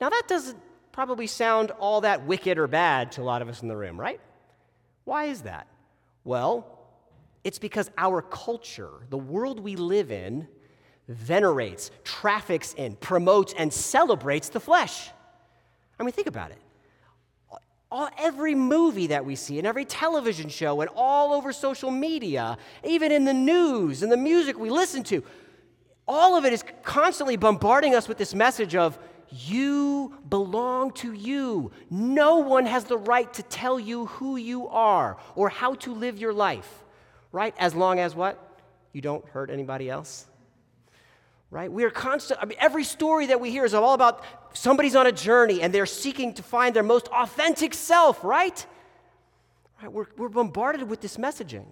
Now, 0.00 0.08
that 0.08 0.24
doesn't 0.28 0.58
probably 0.92 1.26
sound 1.26 1.70
all 1.72 2.02
that 2.02 2.26
wicked 2.26 2.58
or 2.58 2.66
bad 2.66 3.12
to 3.12 3.22
a 3.22 3.24
lot 3.24 3.42
of 3.42 3.48
us 3.48 3.62
in 3.62 3.68
the 3.68 3.76
room, 3.76 3.98
right? 3.98 4.20
Why 5.04 5.24
is 5.24 5.42
that? 5.42 5.66
Well, 6.24 6.78
it's 7.42 7.58
because 7.58 7.90
our 7.98 8.22
culture, 8.22 8.90
the 9.10 9.18
world 9.18 9.58
we 9.58 9.74
live 9.76 10.12
in, 10.12 10.46
venerates, 11.08 11.90
traffics 12.04 12.74
in, 12.74 12.94
promotes, 12.96 13.52
and 13.56 13.72
celebrates 13.72 14.48
the 14.50 14.60
flesh. 14.60 15.10
I 15.98 16.04
mean, 16.04 16.12
think 16.12 16.28
about 16.28 16.50
it. 16.50 16.58
all, 17.90 18.08
every 18.18 18.54
movie 18.54 19.08
that 19.08 19.24
we 19.24 19.34
see 19.34 19.58
and 19.58 19.66
every 19.66 19.84
television 19.84 20.48
show 20.48 20.80
and 20.80 20.90
all 20.94 21.32
over 21.32 21.52
social 21.52 21.90
media, 21.90 22.56
even 22.84 23.10
in 23.10 23.24
the 23.24 23.34
news 23.34 24.02
and 24.02 24.12
the 24.12 24.16
music 24.16 24.58
we 24.58 24.70
listen 24.70 25.02
to, 25.04 25.24
all 26.06 26.36
of 26.36 26.44
it 26.44 26.52
is 26.52 26.64
constantly 26.82 27.36
bombarding 27.36 27.94
us 27.94 28.08
with 28.08 28.18
this 28.18 28.34
message 28.34 28.74
of 28.74 28.98
you 29.32 30.18
belong 30.28 30.92
to 30.92 31.12
you. 31.12 31.72
No 31.90 32.38
one 32.38 32.66
has 32.66 32.84
the 32.84 32.98
right 32.98 33.32
to 33.34 33.42
tell 33.42 33.78
you 33.80 34.06
who 34.06 34.36
you 34.36 34.68
are 34.68 35.16
or 35.34 35.48
how 35.48 35.74
to 35.74 35.94
live 35.94 36.18
your 36.18 36.32
life, 36.32 36.84
right? 37.30 37.54
As 37.58 37.74
long 37.74 37.98
as 37.98 38.14
what? 38.14 38.38
You 38.92 39.00
don't 39.00 39.26
hurt 39.28 39.50
anybody 39.50 39.88
else 39.88 40.26
right? 41.52 41.70
We 41.70 41.84
are 41.84 41.90
constant, 41.90 42.40
I 42.42 42.46
mean, 42.46 42.56
every 42.58 42.82
story 42.82 43.26
that 43.26 43.38
we 43.38 43.50
hear 43.50 43.66
is 43.66 43.74
all 43.74 43.92
about 43.92 44.24
somebody's 44.54 44.96
on 44.96 45.06
a 45.06 45.12
journey 45.12 45.60
and 45.60 45.72
they're 45.72 45.84
seeking 45.84 46.32
to 46.34 46.42
find 46.42 46.74
their 46.74 46.82
most 46.82 47.08
authentic 47.08 47.74
self, 47.74 48.24
right? 48.24 48.66
right? 49.80 49.92
We're, 49.92 50.06
we're 50.16 50.30
bombarded 50.30 50.88
with 50.88 51.02
this 51.02 51.18
messaging. 51.18 51.66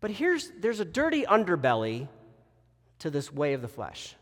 But 0.00 0.10
here's, 0.10 0.52
there's 0.60 0.78
a 0.78 0.84
dirty 0.84 1.22
underbelly 1.22 2.06
to 2.98 3.08
this 3.08 3.32
way 3.32 3.54
of 3.54 3.62
the 3.62 3.68
flesh. 3.68 4.14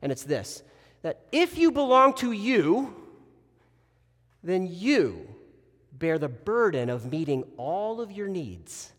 And 0.00 0.10
it's 0.10 0.24
this 0.24 0.62
that 1.02 1.20
if 1.32 1.58
you 1.58 1.70
belong 1.70 2.14
to 2.14 2.32
you, 2.32 2.94
then 4.42 4.66
you 4.70 5.28
bear 5.92 6.18
the 6.18 6.28
burden 6.28 6.90
of 6.90 7.10
meeting 7.10 7.44
all 7.56 8.00
of 8.00 8.10
your 8.10 8.28
needs. 8.28 8.92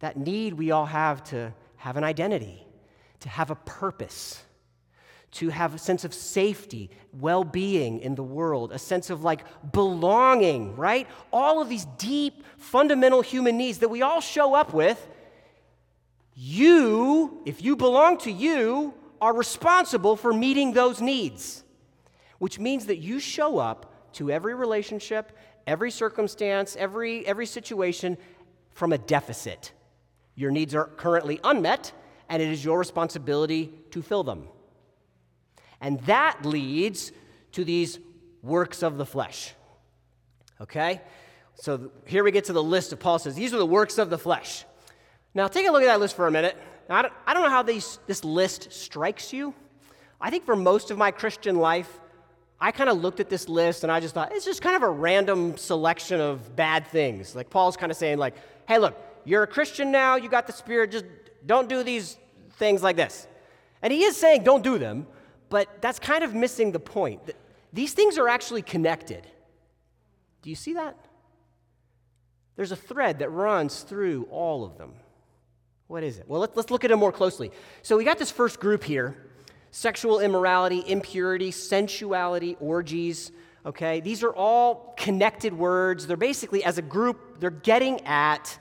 That 0.00 0.16
need 0.16 0.54
we 0.54 0.70
all 0.70 0.86
have 0.86 1.24
to 1.24 1.54
have 1.76 1.96
an 1.96 2.04
identity, 2.04 2.66
to 3.20 3.28
have 3.28 3.50
a 3.50 3.54
purpose, 3.54 4.42
to 5.32 5.48
have 5.48 5.74
a 5.74 5.78
sense 5.78 6.04
of 6.04 6.12
safety, 6.12 6.90
well 7.12 7.42
being 7.42 8.00
in 8.00 8.14
the 8.14 8.22
world, 8.22 8.72
a 8.72 8.78
sense 8.78 9.10
of 9.10 9.24
like 9.24 9.40
belonging, 9.72 10.76
right? 10.76 11.08
All 11.32 11.62
of 11.62 11.68
these 11.68 11.86
deep, 11.98 12.44
fundamental 12.58 13.22
human 13.22 13.56
needs 13.56 13.78
that 13.78 13.88
we 13.88 14.02
all 14.02 14.20
show 14.20 14.54
up 14.54 14.74
with. 14.74 15.08
You, 16.34 17.42
if 17.44 17.62
you 17.62 17.76
belong 17.76 18.18
to 18.18 18.30
you, 18.30 18.94
are 19.22 19.32
responsible 19.32 20.16
for 20.16 20.32
meeting 20.32 20.72
those 20.72 21.00
needs, 21.00 21.62
which 22.40 22.58
means 22.58 22.86
that 22.86 22.98
you 22.98 23.20
show 23.20 23.58
up 23.58 24.12
to 24.14 24.32
every 24.32 24.52
relationship, 24.52 25.38
every 25.64 25.92
circumstance, 25.92 26.74
every, 26.74 27.24
every 27.24 27.46
situation 27.46 28.18
from 28.72 28.92
a 28.92 28.98
deficit. 28.98 29.70
Your 30.34 30.50
needs 30.50 30.74
are 30.74 30.86
currently 30.86 31.38
unmet, 31.44 31.92
and 32.28 32.42
it 32.42 32.48
is 32.48 32.64
your 32.64 32.80
responsibility 32.80 33.72
to 33.92 34.02
fill 34.02 34.24
them. 34.24 34.48
And 35.80 36.00
that 36.00 36.44
leads 36.44 37.12
to 37.52 37.64
these 37.64 38.00
works 38.42 38.82
of 38.82 38.98
the 38.98 39.06
flesh. 39.06 39.54
Okay? 40.60 41.00
So 41.54 41.92
here 42.06 42.24
we 42.24 42.32
get 42.32 42.46
to 42.46 42.52
the 42.52 42.62
list 42.62 42.92
of 42.92 42.98
Paul 42.98 43.20
says, 43.20 43.36
these 43.36 43.54
are 43.54 43.58
the 43.58 43.66
works 43.66 43.98
of 43.98 44.10
the 44.10 44.18
flesh. 44.18 44.64
Now 45.32 45.46
take 45.46 45.68
a 45.68 45.70
look 45.70 45.82
at 45.82 45.86
that 45.86 46.00
list 46.00 46.16
for 46.16 46.26
a 46.26 46.30
minute. 46.32 46.56
Now, 46.92 46.98
I, 46.98 47.02
don't, 47.02 47.14
I 47.26 47.32
don't 47.32 47.42
know 47.42 47.48
how 47.48 47.62
these, 47.62 47.98
this 48.06 48.22
list 48.22 48.70
strikes 48.70 49.32
you. 49.32 49.54
I 50.20 50.28
think 50.28 50.44
for 50.44 50.54
most 50.54 50.90
of 50.90 50.98
my 50.98 51.10
Christian 51.10 51.56
life, 51.56 51.90
I 52.60 52.70
kind 52.70 52.90
of 52.90 53.00
looked 53.00 53.18
at 53.18 53.30
this 53.30 53.48
list 53.48 53.82
and 53.82 53.90
I 53.90 53.98
just 53.98 54.12
thought 54.12 54.30
it's 54.30 54.44
just 54.44 54.60
kind 54.60 54.76
of 54.76 54.82
a 54.82 54.90
random 54.90 55.56
selection 55.56 56.20
of 56.20 56.54
bad 56.54 56.86
things. 56.86 57.34
Like 57.34 57.48
Paul's 57.48 57.78
kind 57.78 57.90
of 57.90 57.96
saying, 57.96 58.18
like, 58.18 58.34
hey, 58.68 58.76
look, 58.76 58.94
you're 59.24 59.42
a 59.42 59.46
Christian 59.46 59.90
now, 59.90 60.16
you 60.16 60.28
got 60.28 60.46
the 60.46 60.52
Spirit, 60.52 60.90
just 60.90 61.06
don't 61.46 61.66
do 61.66 61.82
these 61.82 62.18
things 62.58 62.82
like 62.82 62.96
this. 62.96 63.26
And 63.80 63.90
he 63.90 64.04
is 64.04 64.14
saying 64.14 64.44
don't 64.44 64.62
do 64.62 64.76
them, 64.76 65.06
but 65.48 65.80
that's 65.80 65.98
kind 65.98 66.22
of 66.22 66.34
missing 66.34 66.72
the 66.72 66.78
point. 66.78 67.22
These 67.72 67.94
things 67.94 68.18
are 68.18 68.28
actually 68.28 68.60
connected. 68.60 69.26
Do 70.42 70.50
you 70.50 70.56
see 70.56 70.74
that? 70.74 70.98
There's 72.54 72.70
a 72.70 72.76
thread 72.76 73.20
that 73.20 73.30
runs 73.30 73.80
through 73.80 74.24
all 74.30 74.62
of 74.62 74.76
them. 74.76 74.92
What 75.92 76.04
is 76.04 76.16
it? 76.16 76.24
Well, 76.26 76.40
let's, 76.40 76.56
let's 76.56 76.70
look 76.70 76.86
at 76.86 76.90
it 76.90 76.96
more 76.96 77.12
closely. 77.12 77.52
So 77.82 77.98
we 77.98 78.04
got 78.04 78.18
this 78.18 78.30
first 78.30 78.58
group 78.58 78.82
here 78.82 79.14
sexual 79.72 80.20
immorality, 80.20 80.82
impurity, 80.86 81.50
sensuality, 81.50 82.56
orgies. 82.60 83.30
Okay, 83.66 84.00
these 84.00 84.22
are 84.22 84.32
all 84.34 84.94
connected 84.96 85.52
words. 85.52 86.06
They're 86.06 86.16
basically, 86.16 86.64
as 86.64 86.78
a 86.78 86.82
group, 86.82 87.40
they're 87.40 87.50
getting 87.50 88.00
at 88.06 88.58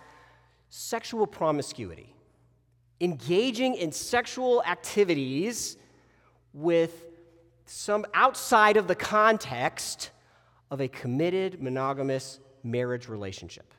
sexual 0.68 1.26
promiscuity 1.26 2.14
engaging 3.00 3.76
in 3.76 3.94
sexual 3.94 4.62
activities 4.66 5.78
with 6.52 7.06
some 7.66 8.06
outside 8.14 8.76
of 8.76 8.90
the 8.90 8.96
context 8.96 10.12
of 10.70 10.82
a 10.82 10.90
committed 10.90 11.64
monogamous 11.64 12.42
marriage 12.62 13.08
relationship. 13.08 13.74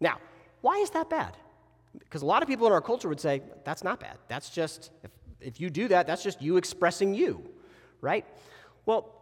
Now, 0.00 0.18
why 0.60 0.78
is 0.78 0.90
that 0.90 1.08
bad? 1.08 1.36
Because 1.98 2.22
a 2.22 2.26
lot 2.26 2.42
of 2.42 2.48
people 2.48 2.66
in 2.66 2.72
our 2.72 2.80
culture 2.80 3.08
would 3.08 3.20
say, 3.20 3.42
that's 3.64 3.84
not 3.84 4.00
bad. 4.00 4.18
That's 4.28 4.50
just, 4.50 4.90
if, 5.02 5.10
if 5.40 5.60
you 5.60 5.70
do 5.70 5.88
that, 5.88 6.06
that's 6.06 6.22
just 6.22 6.40
you 6.40 6.56
expressing 6.56 7.14
you, 7.14 7.48
right? 8.00 8.24
Well, 8.86 9.14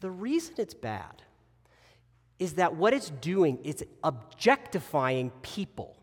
the 0.00 0.10
reason 0.10 0.54
it's 0.58 0.74
bad 0.74 1.22
is 2.38 2.54
that 2.54 2.74
what 2.74 2.92
it's 2.92 3.10
doing 3.10 3.58
is 3.62 3.84
objectifying 4.02 5.30
people. 5.42 5.96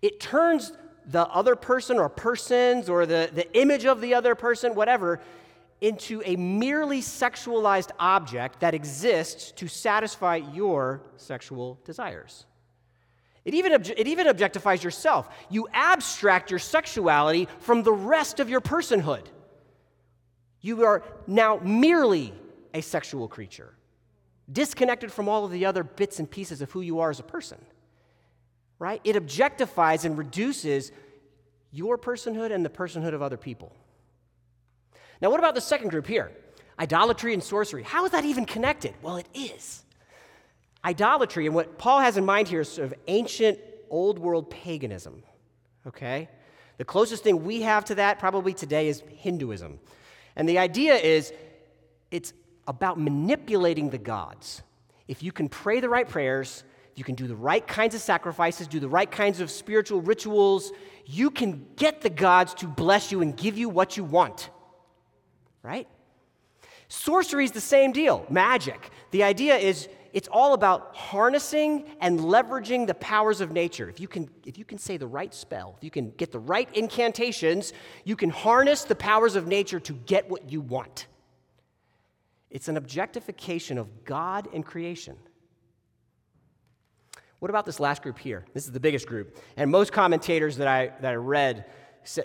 It 0.00 0.18
turns 0.18 0.72
the 1.06 1.26
other 1.26 1.56
person 1.56 1.98
or 1.98 2.08
persons 2.08 2.88
or 2.88 3.04
the, 3.04 3.28
the 3.32 3.52
image 3.58 3.84
of 3.84 4.00
the 4.00 4.14
other 4.14 4.34
person, 4.34 4.74
whatever, 4.74 5.20
into 5.80 6.22
a 6.24 6.36
merely 6.36 7.02
sexualized 7.02 7.90
object 8.00 8.60
that 8.60 8.74
exists 8.74 9.52
to 9.52 9.68
satisfy 9.68 10.36
your 10.36 11.02
sexual 11.16 11.78
desires. 11.84 12.46
It 13.44 13.54
even, 13.54 13.72
it 13.72 14.06
even 14.06 14.26
objectifies 14.26 14.82
yourself. 14.82 15.28
You 15.50 15.68
abstract 15.72 16.50
your 16.50 16.58
sexuality 16.58 17.48
from 17.60 17.82
the 17.82 17.92
rest 17.92 18.40
of 18.40 18.48
your 18.48 18.60
personhood. 18.60 19.26
You 20.60 20.84
are 20.84 21.02
now 21.26 21.60
merely 21.62 22.32
a 22.72 22.80
sexual 22.80 23.28
creature, 23.28 23.74
disconnected 24.50 25.12
from 25.12 25.28
all 25.28 25.44
of 25.44 25.50
the 25.50 25.66
other 25.66 25.84
bits 25.84 26.18
and 26.18 26.30
pieces 26.30 26.62
of 26.62 26.70
who 26.72 26.80
you 26.80 27.00
are 27.00 27.10
as 27.10 27.20
a 27.20 27.24
person 27.24 27.58
right? 28.78 29.00
It 29.04 29.16
objectifies 29.16 30.04
and 30.04 30.18
reduces 30.18 30.92
your 31.72 31.98
personhood 31.98 32.52
and 32.52 32.64
the 32.64 32.70
personhood 32.70 33.14
of 33.14 33.22
other 33.22 33.36
people. 33.36 33.74
Now, 35.20 35.30
what 35.30 35.40
about 35.40 35.54
the 35.54 35.60
second 35.60 35.88
group 35.88 36.06
here? 36.06 36.30
Idolatry 36.78 37.32
and 37.34 37.42
sorcery. 37.42 37.82
How 37.82 38.04
is 38.04 38.10
that 38.12 38.24
even 38.24 38.44
connected? 38.44 38.94
Well, 39.00 39.16
it 39.16 39.26
is. 39.32 39.84
Idolatry, 40.84 41.46
and 41.46 41.54
what 41.54 41.78
Paul 41.78 42.00
has 42.00 42.16
in 42.16 42.24
mind 42.24 42.48
here 42.48 42.60
is 42.60 42.68
sort 42.68 42.86
of 42.86 42.94
ancient 43.06 43.58
old 43.88 44.18
world 44.18 44.50
paganism, 44.50 45.22
okay? 45.86 46.28
The 46.76 46.84
closest 46.84 47.22
thing 47.22 47.44
we 47.44 47.62
have 47.62 47.84
to 47.86 47.94
that 47.96 48.18
probably 48.18 48.52
today 48.52 48.88
is 48.88 49.02
Hinduism. 49.08 49.78
And 50.36 50.48
the 50.48 50.58
idea 50.58 50.94
is 50.94 51.32
it's 52.10 52.32
about 52.66 52.98
manipulating 52.98 53.90
the 53.90 53.98
gods. 53.98 54.62
If 55.08 55.22
you 55.22 55.32
can 55.32 55.48
pray 55.48 55.80
the 55.80 55.88
right 55.88 56.08
prayers, 56.08 56.64
you 56.96 57.04
can 57.04 57.14
do 57.14 57.26
the 57.26 57.36
right 57.36 57.66
kinds 57.66 57.94
of 57.94 58.00
sacrifices, 58.00 58.66
do 58.66 58.80
the 58.80 58.88
right 58.88 59.10
kinds 59.10 59.40
of 59.40 59.50
spiritual 59.50 60.00
rituals, 60.00 60.72
you 61.06 61.30
can 61.30 61.66
get 61.76 62.00
the 62.00 62.10
gods 62.10 62.54
to 62.54 62.66
bless 62.66 63.12
you 63.12 63.20
and 63.20 63.36
give 63.36 63.58
you 63.58 63.68
what 63.68 63.96
you 63.96 64.04
want. 64.04 64.50
Right? 65.62 65.88
Sorcery 66.88 67.44
is 67.44 67.52
the 67.52 67.60
same 67.60 67.92
deal, 67.92 68.26
magic. 68.28 68.90
The 69.10 69.22
idea 69.22 69.56
is 69.56 69.88
it's 70.14 70.28
all 70.28 70.54
about 70.54 70.94
harnessing 70.94 71.84
and 72.00 72.20
leveraging 72.20 72.86
the 72.86 72.94
powers 72.94 73.40
of 73.40 73.50
nature. 73.50 73.88
If 73.88 73.98
you 73.98 74.06
can, 74.06 74.30
if 74.46 74.56
you 74.56 74.64
can 74.64 74.78
say 74.78 74.96
the 74.96 75.08
right 75.08 75.34
spell, 75.34 75.74
if 75.76 75.82
you 75.82 75.90
can 75.90 76.12
get 76.12 76.30
the 76.30 76.38
right 76.38 76.68
incantations, 76.72 77.72
you 78.04 78.14
can 78.14 78.30
harness 78.30 78.84
the 78.84 78.94
powers 78.94 79.34
of 79.34 79.48
nature 79.48 79.80
to 79.80 79.92
get 79.92 80.30
what 80.30 80.50
you 80.50 80.60
want. 80.60 81.08
It's 82.48 82.68
an 82.68 82.76
objectification 82.76 83.76
of 83.76 84.04
God 84.04 84.48
and 84.54 84.64
creation. 84.64 85.16
What 87.40 87.50
about 87.50 87.66
this 87.66 87.80
last 87.80 88.00
group 88.00 88.16
here? 88.16 88.46
This 88.54 88.66
is 88.66 88.72
the 88.72 88.80
biggest 88.80 89.08
group. 89.08 89.36
And 89.56 89.68
most 89.68 89.92
commentators 89.92 90.58
that 90.58 90.68
I, 90.68 90.92
that 91.00 91.10
I 91.10 91.16
read 91.16 91.66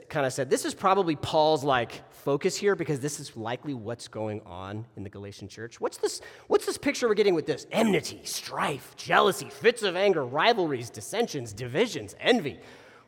kind 0.09 0.25
of 0.25 0.33
said 0.33 0.49
this 0.49 0.65
is 0.65 0.73
probably 0.73 1.15
Paul's 1.15 1.63
like 1.63 2.09
focus 2.11 2.55
here 2.55 2.75
because 2.75 2.99
this 2.99 3.19
is 3.19 3.35
likely 3.37 3.73
what's 3.73 4.07
going 4.07 4.41
on 4.45 4.85
in 4.95 5.03
the 5.03 5.09
Galatian 5.09 5.47
church. 5.47 5.79
What's 5.79 5.97
this, 5.97 6.21
what's 6.47 6.65
this 6.65 6.77
picture 6.77 7.07
we're 7.07 7.13
getting 7.13 7.33
with 7.33 7.45
this? 7.45 7.65
Enmity, 7.71 8.21
strife, 8.23 8.95
jealousy, 8.97 9.49
fits 9.49 9.83
of 9.83 9.95
anger, 9.95 10.25
rivalries, 10.25 10.89
dissensions, 10.89 11.53
divisions, 11.53 12.15
envy. 12.19 12.59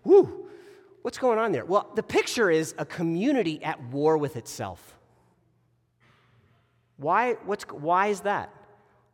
Whew. 0.03 0.47
What's 1.01 1.17
going 1.17 1.39
on 1.39 1.51
there? 1.51 1.65
Well, 1.65 1.91
the 1.95 2.03
picture 2.03 2.49
is 2.49 2.75
a 2.77 2.85
community 2.85 3.63
at 3.63 3.81
war 3.85 4.17
with 4.17 4.37
itself. 4.37 4.95
Why, 6.97 7.33
what's, 7.45 7.63
why 7.65 8.07
is 8.07 8.21
that? 8.21 8.53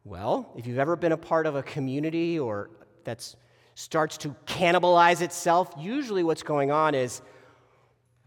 Well, 0.03 0.51
if 0.57 0.67
you've 0.67 0.79
ever 0.79 0.95
been 0.95 1.13
a 1.13 1.17
part 1.17 1.45
of 1.45 1.55
a 1.55 1.63
community 1.63 2.37
or 2.37 2.69
that 3.05 3.35
starts 3.75 4.17
to 4.19 4.35
cannibalize 4.45 5.21
itself, 5.21 5.73
usually 5.77 6.23
what's 6.23 6.43
going 6.43 6.71
on 6.71 6.93
is 6.93 7.21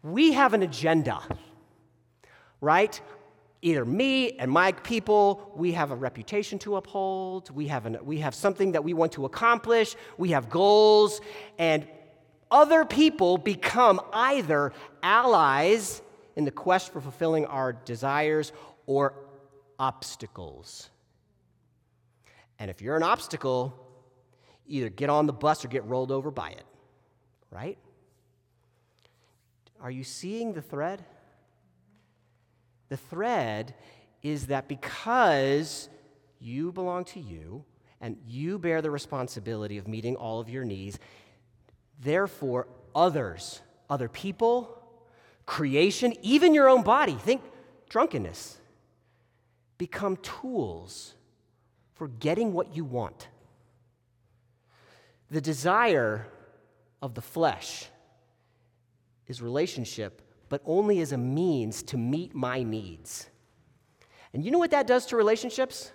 we 0.02 0.33
have 0.33 0.54
an 0.54 0.62
agenda, 0.62 1.21
right? 2.61 3.00
either 3.62 3.85
me 3.85 4.33
and 4.38 4.50
my 4.50 4.73
people, 4.73 5.52
we 5.54 5.73
have 5.73 5.90
a 5.90 5.95
reputation 5.97 6.59
to 6.61 6.76
uphold, 6.76 7.50
we 7.50 7.66
have, 7.66 7.87
an, 7.87 7.99
we 8.02 8.19
have 8.19 8.35
something 8.35 8.73
that 8.73 8.83
we 8.83 8.95
want 8.95 9.12
to 9.12 9.26
accomplish, 9.26 9.97
we 10.16 10.30
have 10.30 10.49
goals, 10.49 11.21
and 11.59 11.87
other 12.50 12.85
people 12.85 13.37
become 13.38 14.00
either 14.12 14.73
allies 15.02 16.02
in 16.37 16.45
the 16.45 16.50
quest 16.50 16.92
for 16.92 17.00
fulfilling 17.00 17.45
our 17.47 17.73
desires 17.73 18.52
or 18.87 19.14
obstacles. 19.78 20.88
And 22.59 22.71
if 22.71 22.80
you're 22.80 22.97
an 22.97 23.02
obstacle, 23.02 23.75
either 24.66 24.88
get 24.88 25.11
on 25.11 25.26
the 25.26 25.33
bus 25.33 25.64
or 25.64 25.69
get 25.69 25.85
rolled 25.85 26.11
over 26.11 26.30
by 26.30 26.50
it, 26.50 26.64
right? 27.50 27.78
Are 29.80 29.90
you 29.90 30.04
seeing 30.04 30.52
the 30.52 30.62
thread? 30.62 31.04
The 32.88 32.96
thread 32.96 33.75
is 34.22 34.46
that 34.49 34.68
because 34.68 35.88
you 36.38 36.72
belong 36.72 37.04
to 37.06 37.20
you 37.20 37.64
and 38.00 38.16
you 38.26 38.58
bear 38.58 38.82
the 38.82 38.90
responsibility 38.90 39.78
of 39.78 39.87
meeting 39.88 40.16
all 40.16 40.40
of 40.40 40.49
your 40.49 40.64
needs, 40.64 40.99
therefore, 42.00 42.66
others, 42.94 43.60
other 43.88 44.08
people, 44.08 44.82
creation, 45.46 46.14
even 46.22 46.54
your 46.54 46.68
own 46.68 46.82
body, 46.82 47.14
think 47.14 47.42
drunkenness, 47.88 48.58
become 49.78 50.16
tools 50.18 51.14
for 51.94 52.08
getting 52.08 52.52
what 52.52 52.75
you 52.75 52.84
want. 52.84 53.28
The 55.30 55.40
desire 55.40 56.26
of 57.00 57.14
the 57.14 57.22
flesh 57.22 57.87
is 59.30 59.40
relationship 59.40 60.22
but 60.50 60.60
only 60.66 61.00
as 61.00 61.12
a 61.12 61.16
means 61.16 61.82
to 61.84 61.96
meet 61.96 62.34
my 62.34 62.62
needs. 62.62 63.30
And 64.34 64.44
you 64.44 64.50
know 64.50 64.58
what 64.58 64.72
that 64.72 64.87
does 64.87 65.06
to 65.06 65.16
relationships? 65.16 65.92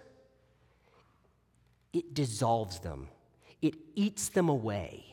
It 1.94 2.16
dissolves 2.16 2.80
them, 2.80 3.10
it 3.62 3.76
eats 3.94 4.30
them 4.30 4.50
away. 4.50 5.04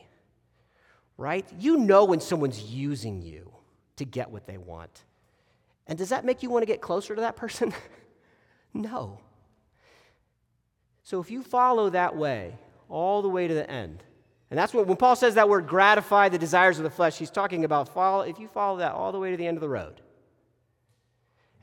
Right? 1.15 1.47
You 1.59 1.77
know 1.77 2.05
when 2.05 2.19
someone's 2.19 2.63
using 2.63 3.21
you 3.21 3.51
to 3.97 4.05
get 4.05 4.31
what 4.31 4.47
they 4.47 4.57
want. 4.57 5.03
And 5.85 5.97
does 5.97 6.09
that 6.09 6.25
make 6.25 6.41
you 6.41 6.49
want 6.49 6.63
to 6.63 6.65
get 6.65 6.81
closer 6.81 7.13
to 7.13 7.21
that 7.21 7.35
person? 7.35 7.71
no. 8.73 9.19
So 11.03 11.19
if 11.19 11.29
you 11.29 11.43
follow 11.43 11.91
that 11.91 12.15
way 12.15 12.57
all 12.89 13.21
the 13.21 13.29
way 13.29 13.47
to 13.47 13.53
the 13.53 13.69
end, 13.69 14.03
and 14.53 14.59
that's 14.59 14.71
what, 14.71 14.85
when 14.85 14.97
Paul 14.97 15.15
says 15.15 15.33
that 15.33 15.49
word 15.49 15.65
gratify 15.65 16.29
the 16.29 16.37
desires 16.37 16.77
of 16.77 16.83
the 16.83 16.91
flesh, 16.91 17.17
he's 17.17 17.31
talking 17.31 17.65
about 17.65 17.89
follow, 17.89 18.21
if 18.21 18.37
you 18.37 18.47
follow 18.47 18.77
that 18.77 18.91
all 18.91 19.11
the 19.11 19.17
way 19.17 19.31
to 19.31 19.35
the 19.35 19.47
end 19.47 19.57
of 19.57 19.61
the 19.61 19.67
road, 19.67 19.99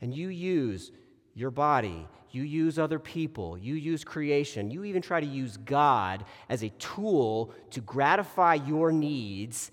and 0.01 0.13
you 0.13 0.27
use 0.27 0.91
your 1.33 1.51
body, 1.51 2.05
you 2.31 2.43
use 2.43 2.77
other 2.77 2.99
people, 2.99 3.57
you 3.57 3.75
use 3.75 4.03
creation, 4.03 4.69
you 4.71 4.83
even 4.83 5.01
try 5.01 5.21
to 5.21 5.25
use 5.25 5.55
God 5.55 6.25
as 6.49 6.65
a 6.65 6.69
tool 6.79 7.53
to 7.69 7.79
gratify 7.79 8.55
your 8.55 8.91
needs, 8.91 9.71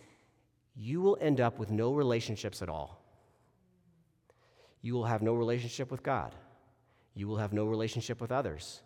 you 0.77 1.01
will 1.01 1.19
end 1.21 1.41
up 1.41 1.59
with 1.59 1.73
no 1.73 1.95
relationships 1.95 2.63
at 2.63 2.69
all. 2.69 3.03
You 4.81 4.95
will 4.95 5.07
have 5.07 5.23
no 5.23 5.35
relationship 5.35 5.91
with 5.91 6.05
God. 6.05 6.37
You 7.17 7.27
will 7.27 7.39
have 7.39 7.53
no 7.53 7.65
relationship 7.65 8.21
with 8.21 8.31
others. 8.31 8.81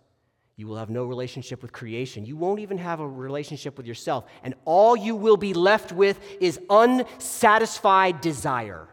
You 0.56 0.66
will 0.66 0.76
have 0.76 0.90
no 0.90 1.04
relationship 1.04 1.62
with 1.62 1.72
creation. 1.72 2.26
You 2.26 2.36
won't 2.36 2.60
even 2.60 2.78
have 2.78 3.00
a 3.00 3.08
relationship 3.08 3.76
with 3.76 3.86
yourself. 3.86 4.26
And 4.42 4.54
all 4.64 4.96
you 4.96 5.16
will 5.16 5.38
be 5.38 5.54
left 5.54 5.92
with 5.92 6.20
is 6.40 6.60
unsatisfied 6.68 8.20
desire. 8.20 8.88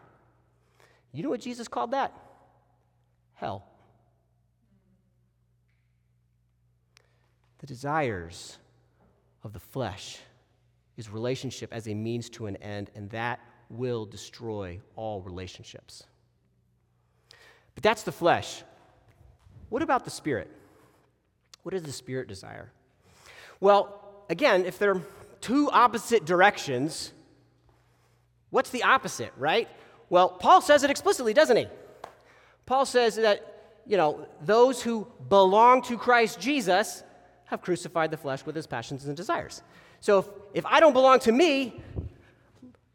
You 1.12 1.24
know 1.24 1.30
what 1.30 1.42
Jesus 1.42 1.68
called 1.68 1.92
that? 1.92 2.14
Hell. 3.34 3.66
The 7.60 7.68
desires 7.68 8.58
of 9.44 9.52
the 9.52 9.60
flesh 9.60 10.20
is 10.96 11.10
relationship 11.10 11.74
as 11.74 11.88
a 11.88 11.94
means 11.94 12.30
to 12.30 12.46
an 12.46 12.56
end, 12.58 12.90
and 12.96 13.10
that 13.10 13.40
will 13.70 14.06
destroy 14.06 14.80
all 14.96 15.22
relationships. 15.22 16.04
But 17.76 17.84
that's 17.84 18.04
the 18.04 18.12
flesh. 18.12 18.64
What 19.70 19.82
about 19.82 20.06
the 20.06 20.12
spirit? 20.12 20.50
What 21.64 21.74
does 21.74 21.84
the 21.84 21.92
Spirit 21.92 22.28
desire? 22.28 22.72
Well, 23.60 24.02
again, 24.30 24.66
if 24.66 24.80
they're 24.80 25.02
two 25.42 25.70
opposite 25.72 26.26
directions, 26.26 27.14
what's 28.50 28.70
the 28.70 28.84
opposite, 28.84 29.34
right? 29.38 29.68
Well, 30.10 30.30
Paul 30.30 30.62
says 30.62 30.84
it 30.84 30.90
explicitly, 30.90 31.34
doesn't 31.34 31.58
he? 31.58 31.68
Paul 32.66 32.86
says 32.86 33.16
that, 33.16 33.82
you 33.86 33.98
know, 33.98 34.28
those 34.42 34.82
who 34.82 35.08
belong 35.28 35.82
to 35.84 35.98
Christ 35.98 36.40
Jesus 36.40 37.04
have 37.46 37.62
crucified 37.62 38.12
the 38.12 38.18
flesh 38.18 38.46
with 38.46 38.56
its 38.56 38.68
passions 38.68 39.06
and 39.06 39.18
desires. 39.18 39.64
So 40.02 40.20
if, 40.20 40.28
if 40.54 40.66
I 40.66 40.80
don't 40.80 40.94
belong 40.94 41.20
to 41.22 41.32
me, 41.32 41.82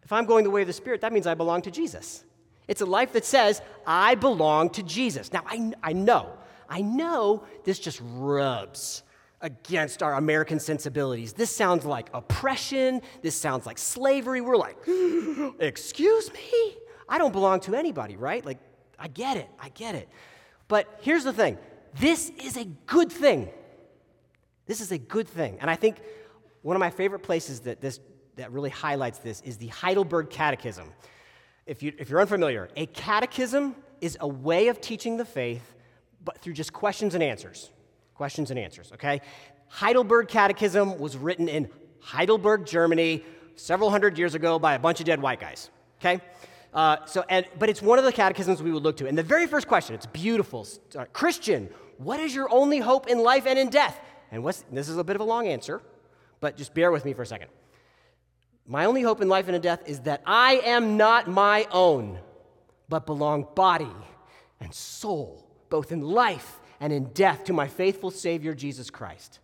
if 0.02 0.12
I'm 0.12 0.26
going 0.26 0.44
the 0.44 0.50
way 0.50 0.62
of 0.62 0.66
the 0.66 0.72
Spirit, 0.72 1.00
that 1.00 1.12
means 1.12 1.26
I 1.26 1.34
belong 1.34 1.62
to 1.62 1.70
Jesus. 1.70 2.24
It's 2.68 2.80
a 2.80 2.86
life 2.86 3.12
that 3.12 3.24
says, 3.24 3.60
I 3.86 4.14
belong 4.14 4.70
to 4.70 4.82
Jesus. 4.82 5.32
Now, 5.32 5.42
I, 5.46 5.72
I 5.82 5.92
know 5.92 6.30
I 6.68 6.82
know 6.82 7.44
this 7.64 7.78
just 7.78 8.00
rubs 8.02 9.02
against 9.40 10.02
our 10.02 10.14
American 10.14 10.58
sensibilities. 10.58 11.34
This 11.34 11.54
sounds 11.54 11.84
like 11.84 12.08
oppression. 12.14 13.02
This 13.22 13.36
sounds 13.36 13.66
like 13.66 13.78
slavery. 13.78 14.40
We're 14.40 14.56
like, 14.56 14.76
excuse 15.58 16.32
me? 16.32 16.76
I 17.08 17.18
don't 17.18 17.32
belong 17.32 17.60
to 17.60 17.74
anybody, 17.74 18.16
right? 18.16 18.44
Like, 18.44 18.58
I 18.98 19.08
get 19.08 19.36
it. 19.36 19.48
I 19.60 19.68
get 19.68 19.94
it. 19.94 20.08
But 20.68 20.98
here's 21.02 21.24
the 21.24 21.32
thing 21.32 21.58
this 21.94 22.30
is 22.42 22.56
a 22.56 22.64
good 22.64 23.12
thing. 23.12 23.50
This 24.66 24.80
is 24.80 24.92
a 24.92 24.98
good 24.98 25.28
thing. 25.28 25.58
And 25.60 25.70
I 25.70 25.76
think 25.76 25.98
one 26.62 26.74
of 26.74 26.80
my 26.80 26.90
favorite 26.90 27.20
places 27.20 27.60
that, 27.60 27.80
this, 27.80 28.00
that 28.36 28.50
really 28.50 28.70
highlights 28.70 29.18
this 29.18 29.42
is 29.42 29.58
the 29.58 29.66
Heidelberg 29.68 30.30
Catechism. 30.30 30.90
If, 31.66 31.82
you, 31.82 31.92
if 31.98 32.08
you're 32.08 32.20
unfamiliar, 32.20 32.70
a 32.76 32.86
catechism 32.86 33.76
is 34.00 34.16
a 34.20 34.28
way 34.28 34.68
of 34.68 34.80
teaching 34.80 35.18
the 35.18 35.24
faith 35.24 35.73
but 36.24 36.38
through 36.38 36.54
just 36.54 36.72
questions 36.72 37.14
and 37.14 37.22
answers. 37.22 37.70
Questions 38.14 38.50
and 38.50 38.58
answers, 38.58 38.92
okay? 38.92 39.20
Heidelberg 39.68 40.28
Catechism 40.28 40.98
was 40.98 41.16
written 41.16 41.48
in 41.48 41.68
Heidelberg, 42.00 42.66
Germany, 42.66 43.24
several 43.56 43.90
hundred 43.90 44.18
years 44.18 44.34
ago 44.34 44.58
by 44.58 44.74
a 44.74 44.78
bunch 44.78 45.00
of 45.00 45.06
dead 45.06 45.20
white 45.20 45.40
guys, 45.40 45.70
okay? 46.00 46.20
Uh, 46.72 47.04
so, 47.06 47.24
and, 47.28 47.46
but 47.58 47.68
it's 47.68 47.80
one 47.80 47.98
of 47.98 48.04
the 48.04 48.12
catechisms 48.12 48.62
we 48.62 48.72
would 48.72 48.82
look 48.82 48.96
to. 48.96 49.06
And 49.06 49.16
the 49.16 49.22
very 49.22 49.46
first 49.46 49.68
question, 49.68 49.94
it's 49.94 50.06
beautiful. 50.06 50.66
Uh, 50.96 51.04
Christian, 51.12 51.68
what 51.98 52.18
is 52.20 52.34
your 52.34 52.52
only 52.52 52.78
hope 52.78 53.08
in 53.08 53.20
life 53.20 53.46
and 53.46 53.58
in 53.58 53.70
death? 53.70 54.00
And 54.32 54.42
what's, 54.42 54.64
this 54.70 54.88
is 54.88 54.96
a 54.96 55.04
bit 55.04 55.16
of 55.16 55.20
a 55.20 55.24
long 55.24 55.46
answer, 55.46 55.80
but 56.40 56.56
just 56.56 56.74
bear 56.74 56.90
with 56.90 57.04
me 57.04 57.12
for 57.12 57.22
a 57.22 57.26
second. 57.26 57.48
My 58.66 58.86
only 58.86 59.02
hope 59.02 59.20
in 59.20 59.28
life 59.28 59.46
and 59.46 59.54
in 59.54 59.62
death 59.62 59.82
is 59.86 60.00
that 60.00 60.22
I 60.26 60.54
am 60.64 60.96
not 60.96 61.28
my 61.28 61.66
own, 61.70 62.18
but 62.88 63.06
belong 63.06 63.46
body 63.54 63.92
and 64.60 64.74
soul 64.74 65.43
both 65.74 65.90
in 65.90 66.02
life 66.02 66.60
and 66.78 66.92
in 66.92 67.06
death, 67.06 67.42
to 67.42 67.52
my 67.52 67.66
faithful 67.66 68.12
Savior, 68.12 68.54
Jesus 68.54 68.90
Christ. 68.90 69.40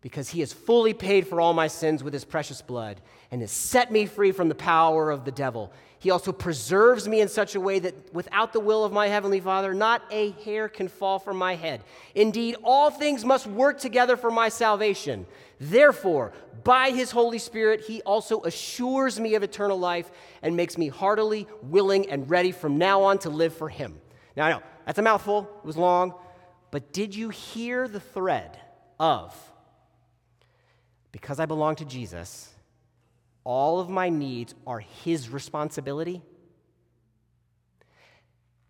Because 0.00 0.30
he 0.30 0.40
has 0.40 0.52
fully 0.52 0.92
paid 0.92 1.28
for 1.28 1.40
all 1.40 1.52
my 1.52 1.68
sins 1.68 2.02
with 2.02 2.12
his 2.12 2.24
precious 2.24 2.60
blood 2.60 3.00
and 3.30 3.40
has 3.40 3.52
set 3.52 3.92
me 3.92 4.06
free 4.06 4.32
from 4.32 4.48
the 4.48 4.56
power 4.56 5.12
of 5.12 5.24
the 5.24 5.30
devil. 5.30 5.72
He 6.00 6.10
also 6.10 6.32
preserves 6.32 7.06
me 7.06 7.20
in 7.20 7.28
such 7.28 7.54
a 7.54 7.60
way 7.60 7.78
that 7.78 8.12
without 8.12 8.52
the 8.52 8.58
will 8.58 8.84
of 8.84 8.90
my 8.90 9.06
heavenly 9.06 9.38
Father, 9.38 9.72
not 9.72 10.02
a 10.10 10.32
hair 10.44 10.68
can 10.68 10.88
fall 10.88 11.20
from 11.20 11.36
my 11.36 11.54
head. 11.54 11.84
Indeed, 12.16 12.56
all 12.64 12.90
things 12.90 13.24
must 13.24 13.46
work 13.46 13.78
together 13.78 14.16
for 14.16 14.32
my 14.32 14.48
salvation. 14.48 15.24
Therefore, 15.60 16.32
by 16.64 16.90
his 16.90 17.12
Holy 17.12 17.38
Spirit, 17.38 17.82
he 17.82 18.02
also 18.02 18.42
assures 18.42 19.20
me 19.20 19.36
of 19.36 19.44
eternal 19.44 19.78
life 19.78 20.10
and 20.42 20.56
makes 20.56 20.76
me 20.76 20.88
heartily 20.88 21.46
willing 21.62 22.10
and 22.10 22.28
ready 22.28 22.50
from 22.50 22.76
now 22.76 23.02
on 23.02 23.18
to 23.18 23.30
live 23.30 23.54
for 23.54 23.68
him. 23.68 24.00
Now, 24.36 24.46
I 24.46 24.50
know 24.50 24.62
that's 24.88 24.98
a 24.98 25.02
mouthful, 25.02 25.42
it 25.58 25.66
was 25.66 25.76
long, 25.76 26.14
but 26.70 26.94
did 26.94 27.14
you 27.14 27.28
hear 27.28 27.86
the 27.86 28.00
thread 28.00 28.58
of 28.98 29.36
because 31.12 31.38
I 31.38 31.44
belong 31.44 31.76
to 31.76 31.84
Jesus, 31.84 32.48
all 33.44 33.80
of 33.80 33.90
my 33.90 34.08
needs 34.08 34.54
are 34.66 34.78
His 34.78 35.28
responsibility? 35.28 36.22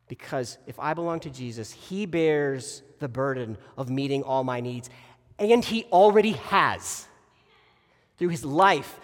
Because 0.08 0.58
if 0.66 0.80
I 0.80 0.92
belong 0.92 1.20
to 1.20 1.30
Jesus, 1.30 1.70
He 1.70 2.04
bears 2.04 2.82
the 2.98 3.08
burden 3.08 3.56
of 3.76 3.88
meeting 3.88 4.24
all 4.24 4.42
my 4.42 4.58
needs, 4.58 4.90
and 5.38 5.64
He 5.64 5.84
already 5.84 6.32
has. 6.32 7.06
Through 8.16 8.30
His 8.30 8.44
life, 8.44 8.98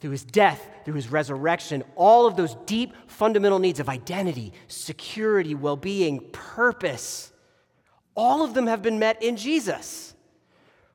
through 0.00 0.10
his 0.10 0.24
death, 0.24 0.68
through 0.84 0.94
his 0.94 1.10
resurrection, 1.10 1.82
all 1.96 2.26
of 2.26 2.36
those 2.36 2.54
deep 2.66 2.94
fundamental 3.06 3.58
needs 3.58 3.80
of 3.80 3.88
identity, 3.88 4.52
security, 4.68 5.54
well 5.54 5.76
being, 5.76 6.20
purpose, 6.32 7.32
all 8.14 8.42
of 8.42 8.54
them 8.54 8.66
have 8.66 8.82
been 8.82 8.98
met 8.98 9.22
in 9.22 9.36
Jesus, 9.36 10.14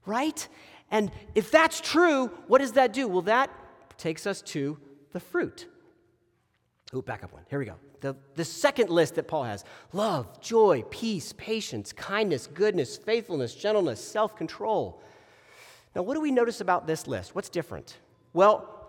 right? 0.05 0.47
And 0.91 1.11
if 1.35 1.51
that's 1.51 1.81
true, 1.81 2.27
what 2.47 2.59
does 2.59 2.73
that 2.73 2.93
do? 2.93 3.07
Well, 3.07 3.23
that 3.23 3.49
takes 3.97 4.27
us 4.27 4.41
to 4.41 4.77
the 5.11 5.19
fruit. 5.19 5.67
Oh, 6.93 7.01
back 7.01 7.23
up 7.23 7.33
one. 7.33 7.43
Here 7.49 7.59
we 7.59 7.65
go. 7.65 7.75
the, 8.01 8.15
the 8.35 8.45
second 8.45 8.89
list 8.89 9.15
that 9.15 9.27
Paul 9.27 9.43
has 9.43 9.63
love, 9.93 10.39
joy, 10.41 10.83
peace, 10.91 11.33
patience, 11.37 11.91
kindness, 11.93 12.47
goodness, 12.47 12.97
faithfulness, 12.97 13.55
gentleness, 13.55 14.03
self 14.03 14.35
control. 14.35 15.01
Now, 15.95 16.01
what 16.03 16.15
do 16.15 16.21
we 16.21 16.31
notice 16.31 16.61
about 16.61 16.87
this 16.87 17.07
list? 17.07 17.33
What's 17.35 17.49
different? 17.49 17.97
Well, 18.33 18.82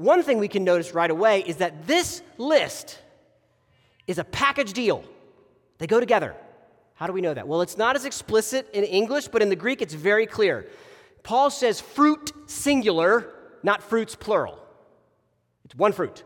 one 0.00 0.22
thing 0.22 0.38
we 0.38 0.48
can 0.48 0.64
notice 0.64 0.94
right 0.94 1.10
away 1.10 1.42
is 1.46 1.56
that 1.56 1.86
this 1.86 2.22
list 2.38 2.98
is 4.06 4.18
a 4.18 4.24
package 4.24 4.72
deal. 4.72 5.04
They 5.76 5.86
go 5.86 6.00
together. 6.00 6.34
How 6.94 7.06
do 7.06 7.12
we 7.12 7.20
know 7.20 7.34
that? 7.34 7.46
Well, 7.46 7.60
it's 7.60 7.76
not 7.76 7.96
as 7.96 8.06
explicit 8.06 8.70
in 8.72 8.84
English, 8.84 9.28
but 9.28 9.42
in 9.42 9.50
the 9.50 9.56
Greek 9.56 9.82
it's 9.82 9.92
very 9.92 10.26
clear. 10.26 10.66
Paul 11.22 11.50
says 11.50 11.82
fruit 11.82 12.32
singular, 12.46 13.30
not 13.62 13.82
fruits 13.82 14.16
plural. 14.16 14.58
It's 15.66 15.74
one 15.74 15.92
fruit, 15.92 16.24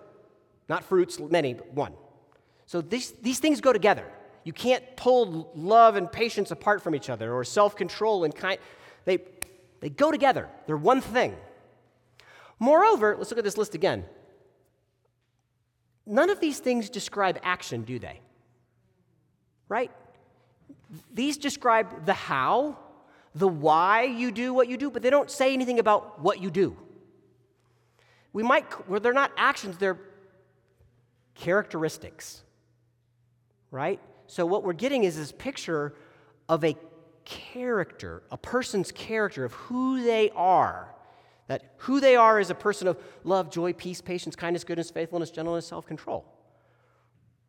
not 0.68 0.84
fruits 0.84 1.18
many, 1.18 1.54
but 1.54 1.72
one. 1.74 1.94
So 2.66 2.80
these, 2.80 3.10
these 3.22 3.40
things 3.40 3.60
go 3.60 3.72
together. 3.72 4.06
You 4.44 4.52
can't 4.52 4.84
pull 4.96 5.50
love 5.56 5.96
and 5.96 6.10
patience 6.10 6.52
apart 6.52 6.80
from 6.80 6.94
each 6.94 7.10
other 7.10 7.32
or 7.32 7.42
self 7.42 7.74
control 7.74 8.22
and 8.22 8.32
kind. 8.32 8.58
They, 9.04 9.18
they 9.80 9.90
go 9.90 10.12
together, 10.12 10.48
they're 10.66 10.76
one 10.76 11.00
thing. 11.00 11.34
Moreover, 12.58 13.16
let's 13.16 13.30
look 13.30 13.38
at 13.38 13.44
this 13.44 13.58
list 13.58 13.74
again. 13.74 14.04
None 16.06 16.30
of 16.30 16.40
these 16.40 16.58
things 16.58 16.90
describe 16.90 17.38
action, 17.42 17.82
do 17.82 17.98
they? 17.98 18.20
Right? 19.68 19.90
These 21.12 21.38
describe 21.38 22.06
the 22.06 22.12
how, 22.12 22.78
the 23.34 23.48
why 23.48 24.02
you 24.02 24.30
do 24.30 24.52
what 24.52 24.68
you 24.68 24.76
do, 24.76 24.90
but 24.90 25.02
they 25.02 25.10
don't 25.10 25.30
say 25.30 25.52
anything 25.52 25.78
about 25.78 26.20
what 26.20 26.40
you 26.40 26.50
do. 26.50 26.76
We 28.32 28.42
might, 28.42 28.88
well, 28.88 29.00
they're 29.00 29.12
not 29.12 29.32
actions, 29.36 29.78
they're 29.78 29.98
characteristics, 31.34 32.42
right? 33.70 34.00
So, 34.26 34.46
what 34.46 34.62
we're 34.62 34.72
getting 34.72 35.04
is 35.04 35.16
this 35.16 35.32
picture 35.32 35.94
of 36.48 36.64
a 36.64 36.76
character, 37.24 38.22
a 38.30 38.36
person's 38.36 38.92
character 38.92 39.44
of 39.44 39.52
who 39.52 40.02
they 40.02 40.30
are. 40.30 40.93
That 41.46 41.74
who 41.78 42.00
they 42.00 42.16
are 42.16 42.40
is 42.40 42.50
a 42.50 42.54
person 42.54 42.88
of 42.88 42.98
love, 43.22 43.50
joy, 43.50 43.72
peace, 43.72 44.00
patience, 44.00 44.34
kindness, 44.34 44.64
goodness, 44.64 44.90
faithfulness, 44.90 45.30
gentleness, 45.30 45.66
self 45.66 45.86
control. 45.86 46.24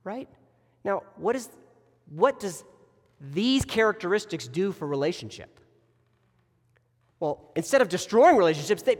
Right? 0.03 0.29
Now, 0.84 1.03
what, 1.15 1.36
is, 1.36 1.49
what 2.10 2.39
does 2.39 2.63
these 3.19 3.65
characteristics 3.65 4.47
do 4.47 4.71
for 4.71 4.88
relationship? 4.88 5.60
Well, 7.19 7.51
instead 7.55 7.81
of 7.81 7.89
destroying 7.89 8.36
relationships, 8.36 8.84
they, 8.84 8.97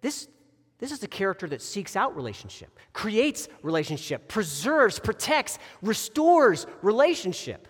this, 0.00 0.28
this 0.78 0.92
is 0.92 1.02
a 1.02 1.08
character 1.08 1.48
that 1.48 1.62
seeks 1.62 1.96
out 1.96 2.14
relationship, 2.14 2.78
creates 2.92 3.48
relationship, 3.62 4.28
preserves, 4.28 4.98
protects, 4.98 5.58
restores 5.80 6.66
relationship. 6.82 7.66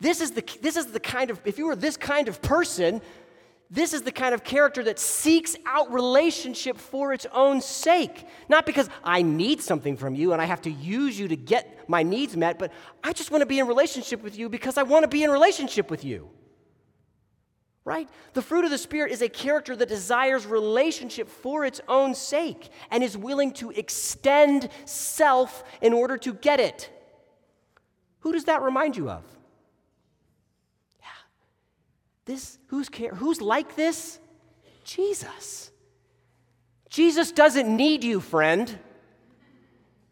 This 0.00 0.20
is 0.20 0.32
the, 0.32 0.44
this 0.62 0.76
is 0.76 0.86
the 0.86 1.00
kind 1.00 1.30
of, 1.30 1.40
if 1.44 1.58
you 1.58 1.66
were 1.66 1.76
this 1.76 1.96
kind 1.96 2.28
of 2.28 2.40
person, 2.42 3.00
this 3.70 3.92
is 3.92 4.02
the 4.02 4.12
kind 4.12 4.32
of 4.32 4.44
character 4.44 4.84
that 4.84 4.98
seeks 4.98 5.56
out 5.66 5.92
relationship 5.92 6.78
for 6.78 7.12
its 7.12 7.26
own 7.32 7.60
sake. 7.60 8.26
Not 8.48 8.64
because 8.64 8.88
I 9.02 9.22
need 9.22 9.60
something 9.60 9.96
from 9.96 10.14
you 10.14 10.32
and 10.32 10.40
I 10.40 10.44
have 10.44 10.62
to 10.62 10.70
use 10.70 11.18
you 11.18 11.26
to 11.28 11.36
get 11.36 11.88
my 11.88 12.04
needs 12.04 12.36
met, 12.36 12.58
but 12.58 12.72
I 13.02 13.12
just 13.12 13.32
want 13.32 13.42
to 13.42 13.46
be 13.46 13.58
in 13.58 13.66
relationship 13.66 14.22
with 14.22 14.38
you 14.38 14.48
because 14.48 14.78
I 14.78 14.84
want 14.84 15.02
to 15.02 15.08
be 15.08 15.24
in 15.24 15.30
relationship 15.30 15.90
with 15.90 16.04
you. 16.04 16.30
Right? 17.84 18.08
The 18.34 18.42
fruit 18.42 18.64
of 18.64 18.70
the 18.70 18.78
Spirit 18.78 19.12
is 19.12 19.22
a 19.22 19.28
character 19.28 19.74
that 19.76 19.88
desires 19.88 20.46
relationship 20.46 21.28
for 21.28 21.64
its 21.64 21.80
own 21.88 22.14
sake 22.14 22.70
and 22.90 23.02
is 23.02 23.16
willing 23.16 23.52
to 23.54 23.70
extend 23.70 24.68
self 24.84 25.64
in 25.80 25.92
order 25.92 26.16
to 26.18 26.34
get 26.34 26.60
it. 26.60 26.90
Who 28.20 28.32
does 28.32 28.44
that 28.44 28.62
remind 28.62 28.96
you 28.96 29.08
of? 29.10 29.22
This, 32.26 32.58
who's, 32.66 32.88
care, 32.88 33.14
who's 33.14 33.40
like 33.40 33.76
this? 33.76 34.18
Jesus. 34.84 35.70
Jesus 36.90 37.32
doesn't 37.32 37.74
need 37.74 38.04
you, 38.04 38.20
friend. 38.20 38.78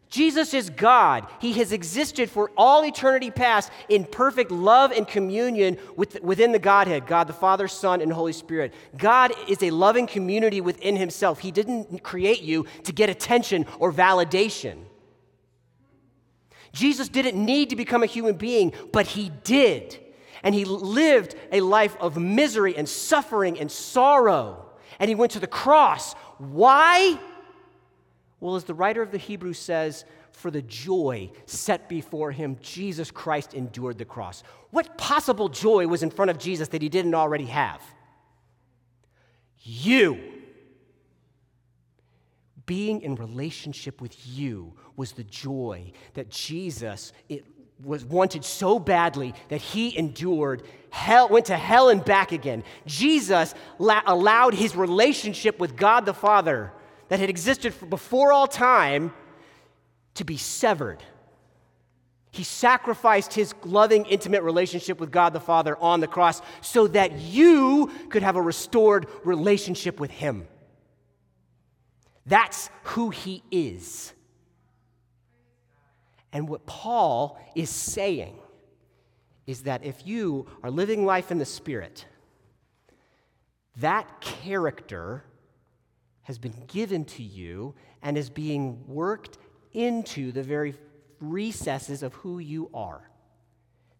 Jesus 0.09 0.53
is 0.53 0.69
God. 0.69 1.27
He 1.41 1.51
has 1.53 1.73
existed 1.73 2.29
for 2.29 2.49
all 2.55 2.85
eternity 2.85 3.31
past 3.31 3.69
in 3.89 4.05
perfect 4.05 4.49
love 4.49 4.91
and 4.91 5.05
communion 5.05 5.77
with, 5.97 6.21
within 6.21 6.53
the 6.53 6.59
Godhead 6.59 7.05
God 7.05 7.27
the 7.27 7.33
Father, 7.33 7.67
Son, 7.67 7.99
and 7.99 8.13
Holy 8.13 8.31
Spirit. 8.31 8.73
God 8.95 9.33
is 9.49 9.61
a 9.61 9.71
loving 9.71 10.07
community 10.07 10.61
within 10.61 10.95
Himself. 10.95 11.39
He 11.39 11.51
didn't 11.51 12.01
create 12.01 12.41
you 12.41 12.65
to 12.83 12.93
get 12.93 13.09
attention 13.09 13.65
or 13.77 13.91
validation. 13.91 14.77
Jesus 16.71 17.09
didn't 17.09 17.43
need 17.43 17.71
to 17.71 17.75
become 17.75 18.03
a 18.03 18.05
human 18.05 18.35
being, 18.35 18.73
but 18.93 19.07
He 19.07 19.31
did 19.43 19.99
and 20.45 20.53
he 20.53 20.63
lived 20.63 21.35
a 21.51 21.59
life 21.59 21.97
of 21.99 22.17
misery 22.17 22.77
and 22.77 22.87
suffering 22.87 23.59
and 23.59 23.69
sorrow. 23.69 24.63
And 24.99 25.09
he 25.09 25.15
went 25.15 25.31
to 25.33 25.39
the 25.39 25.47
cross. 25.47 26.13
Why? 26.37 27.19
Well, 28.39 28.55
as 28.55 28.63
the 28.63 28.75
writer 28.75 29.01
of 29.01 29.11
the 29.11 29.17
Hebrews 29.17 29.57
says, 29.57 30.05
for 30.31 30.51
the 30.51 30.61
joy 30.61 31.31
set 31.47 31.89
before 31.89 32.31
him, 32.31 32.57
Jesus 32.61 33.09
Christ 33.09 33.55
endured 33.55 33.97
the 33.97 34.05
cross. 34.05 34.43
What 34.69 34.97
possible 34.97 35.49
joy 35.49 35.87
was 35.87 36.03
in 36.03 36.11
front 36.11 36.29
of 36.29 36.37
Jesus 36.37 36.67
that 36.69 36.81
he 36.81 36.89
didn't 36.89 37.15
already 37.15 37.45
have? 37.45 37.81
You. 39.63 40.19
Being 42.67 43.01
in 43.01 43.15
relationship 43.15 43.99
with 43.99 44.15
you 44.27 44.73
was 44.95 45.13
the 45.13 45.23
joy 45.23 45.91
that 46.13 46.29
Jesus 46.29 47.13
it 47.29 47.45
was 47.83 48.05
wanted 48.05 48.45
so 48.45 48.79
badly 48.79 49.33
that 49.49 49.61
he 49.61 49.97
endured 49.97 50.63
hell, 50.89 51.27
went 51.27 51.47
to 51.47 51.57
hell 51.57 51.89
and 51.89 52.03
back 52.03 52.31
again. 52.31 52.63
Jesus 52.85 53.53
la- 53.79 54.01
allowed 54.05 54.53
his 54.53 54.75
relationship 54.75 55.59
with 55.59 55.75
God 55.75 56.05
the 56.05 56.13
Father 56.13 56.71
that 57.09 57.19
had 57.19 57.29
existed 57.29 57.73
before 57.89 58.31
all 58.31 58.47
time 58.47 59.13
to 60.15 60.23
be 60.23 60.37
severed. 60.37 61.03
He 62.31 62.43
sacrificed 62.43 63.33
his 63.33 63.53
loving, 63.63 64.05
intimate 64.05 64.43
relationship 64.43 64.99
with 64.99 65.11
God 65.11 65.33
the 65.33 65.39
Father 65.39 65.77
on 65.77 65.99
the 65.99 66.07
cross 66.07 66.41
so 66.61 66.87
that 66.87 67.13
you 67.13 67.91
could 68.09 68.23
have 68.23 68.35
a 68.35 68.41
restored 68.41 69.07
relationship 69.23 69.99
with 69.99 70.11
him. 70.11 70.47
That's 72.25 72.69
who 72.83 73.09
he 73.09 73.43
is. 73.51 74.13
And 76.35 76.49
what 76.49 76.65
Paul 76.65 77.39
is 77.55 77.69
saying 77.69 78.37
is 79.47 79.61
that 79.61 79.85
if 79.85 80.05
you 80.05 80.47
are 80.63 80.69
living 80.69 81.05
life 81.05 81.31
in 81.31 81.37
the 81.37 81.45
Spirit, 81.45 82.05
that 83.77 84.19
character 84.19 85.23
has 86.23 86.37
been 86.37 86.65
given 86.67 87.05
to 87.05 87.23
you 87.23 87.73
and 88.01 88.17
is 88.17 88.29
being 88.29 88.83
worked 88.85 89.37
into 89.71 90.33
the 90.33 90.43
very 90.43 90.75
recesses 91.21 92.03
of 92.03 92.13
who 92.15 92.39
you 92.39 92.69
are. 92.73 93.09